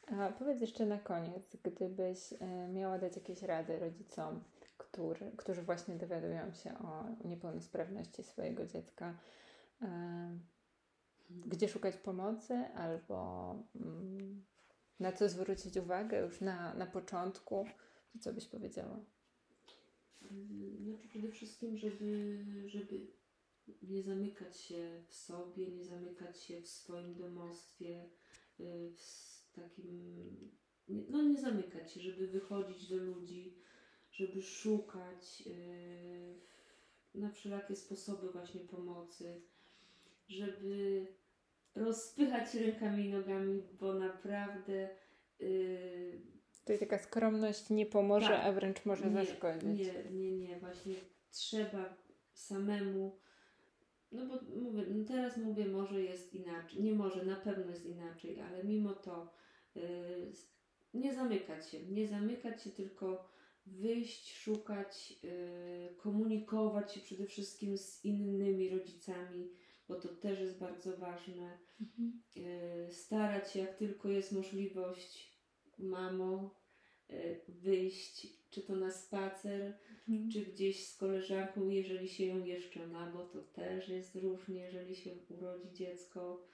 A 0.08 0.31
powiedz 0.31 0.62
jeszcze 0.62 0.86
na 0.86 0.99
koniec, 0.99 1.58
gdybyś 1.63 2.34
y, 2.34 2.38
miała 2.73 2.99
dać 2.99 3.15
jakieś 3.15 3.41
rady 3.41 3.79
rodzicom, 3.79 4.43
który, 4.77 5.31
którzy 5.38 5.61
właśnie 5.61 5.95
dowiadują 5.95 6.53
się 6.53 6.77
o 6.77 7.05
niepełnosprawności 7.25 8.23
swojego 8.23 8.65
dziecka, 8.65 9.17
gdzie 11.29 11.67
szukać 11.67 11.97
pomocy 11.97 12.53
albo 12.53 13.55
mm, 13.75 14.45
na 14.99 15.11
co 15.11 15.29
zwrócić 15.29 15.77
uwagę 15.77 16.19
już 16.19 16.41
na, 16.41 16.73
na 16.73 16.85
początku? 16.85 17.65
To 18.13 18.19
co 18.19 18.33
byś 18.33 18.47
powiedziała? 18.47 18.99
Znaczy 20.81 21.07
przede 21.07 21.31
wszystkim, 21.31 21.77
żeby, 21.77 22.45
żeby 22.65 23.07
nie 23.83 24.03
zamykać 24.03 24.59
się 24.59 25.03
w 25.07 25.13
sobie, 25.13 25.71
nie 25.71 25.83
zamykać 25.83 26.41
się 26.41 26.61
w 26.61 26.67
swoim 26.67 27.15
domostwie, 27.15 28.09
y, 28.59 28.91
w 28.95 29.51
takim, 29.55 30.51
no 30.88 31.21
nie 31.21 31.38
zamykać 31.38 31.91
się, 31.91 32.01
żeby 32.01 32.27
wychodzić 32.27 32.89
do 32.89 32.97
ludzi, 32.97 33.57
żeby 34.15 34.41
szukać 34.41 35.43
y, 35.47 36.39
na 37.15 37.30
wszelakie 37.30 37.75
sposoby 37.75 38.30
właśnie 38.32 38.62
pomocy, 38.62 39.41
żeby 40.28 41.08
rozpychać 41.75 42.54
rękami 42.54 43.06
i 43.06 43.10
nogami, 43.10 43.63
bo 43.80 43.93
naprawdę. 43.93 44.89
Yy, 45.39 46.21
Tutaj 46.60 46.80
taka 46.80 46.99
skromność 46.99 47.69
nie 47.69 47.86
pomoże, 47.86 48.28
tak, 48.28 48.45
a 48.45 48.51
wręcz 48.51 48.86
może 48.86 49.06
nie, 49.06 49.25
zaszkodzić. 49.25 49.80
Nie, 49.80 50.12
nie, 50.12 50.32
nie. 50.32 50.60
Właśnie 50.60 50.95
trzeba 51.32 51.97
samemu. 52.34 53.19
No 54.12 54.25
bo 54.25 54.60
mówię, 54.62 54.84
no 54.89 55.06
teraz 55.06 55.38
mówię, 55.38 55.65
może 55.65 56.01
jest 56.01 56.34
inaczej. 56.34 56.84
Nie 56.84 56.93
może, 56.93 57.25
na 57.25 57.36
pewno 57.36 57.71
jest 57.71 57.86
inaczej, 57.86 58.41
ale 58.41 58.63
mimo 58.63 58.93
to 58.93 59.34
yy, 59.75 60.32
nie 60.93 61.13
zamykać 61.13 61.69
się. 61.69 61.84
Nie 61.84 62.08
zamykać 62.08 62.63
się, 62.63 62.69
tylko 62.69 63.35
wyjść, 63.65 64.38
szukać, 64.38 65.23
yy, 65.23 65.95
komunikować 65.97 66.93
się 66.93 67.01
przede 67.01 67.25
wszystkim 67.25 67.78
z 67.78 68.06
innymi 68.06 68.69
rodzicami 68.69 69.49
bo 69.88 69.95
to 69.95 70.08
też 70.08 70.39
jest 70.39 70.60
bardzo 70.60 70.97
ważne. 70.97 71.58
Mhm. 71.82 72.21
E, 72.38 72.91
starać 72.91 73.51
się, 73.51 73.60
jak 73.60 73.78
tylko 73.78 74.10
jest 74.10 74.32
możliwość, 74.32 75.39
mamo, 75.78 76.56
e, 77.10 77.36
wyjść, 77.47 78.28
czy 78.49 78.62
to 78.62 78.75
na 78.75 78.91
spacer, 78.91 79.78
mhm. 80.10 80.32
czy 80.32 80.41
gdzieś 80.41 80.88
z 80.88 80.97
koleżanką, 80.97 81.69
jeżeli 81.69 82.10
się 82.10 82.25
ją 82.25 82.45
jeszcze 82.45 82.88
ma, 82.88 83.12
bo 83.12 83.25
to 83.25 83.41
też 83.41 83.89
jest 83.89 84.15
różnie, 84.15 84.62
jeżeli 84.62 84.95
się 84.95 85.12
urodzi 85.30 85.73
dziecko 85.73 86.45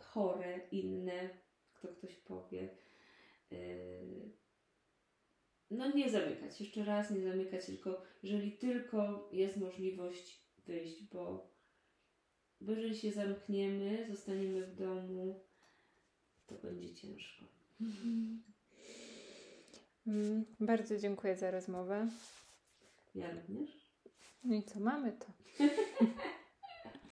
chore, 0.00 0.60
inne, 0.70 1.30
kto 1.74 1.88
ktoś 1.88 2.14
powie. 2.14 2.68
No 5.70 5.92
nie 5.92 6.10
zamykać, 6.10 6.60
jeszcze 6.60 6.84
raz 6.84 7.10
nie 7.10 7.22
zamykać, 7.22 7.66
tylko 7.66 8.02
jeżeli 8.22 8.52
tylko 8.52 9.28
jest 9.32 9.56
możliwość 9.56 10.40
wyjść, 10.66 11.04
bo, 11.04 11.50
bo 12.60 12.72
jeżeli 12.72 12.96
się 12.96 13.12
zamkniemy, 13.12 14.06
zostaniemy 14.10 14.66
w 14.66 14.74
domu, 14.74 15.40
to 16.46 16.54
będzie 16.54 16.94
ciężko. 16.94 17.44
Mm, 20.06 20.44
bardzo 20.60 20.96
dziękuję 20.98 21.36
za 21.36 21.50
rozmowę. 21.50 22.08
Ja 23.14 23.30
również. 23.30 23.70
No 24.44 24.54
i 24.54 24.62
co, 24.62 24.80
mamy 24.80 25.12
to. 25.12 25.26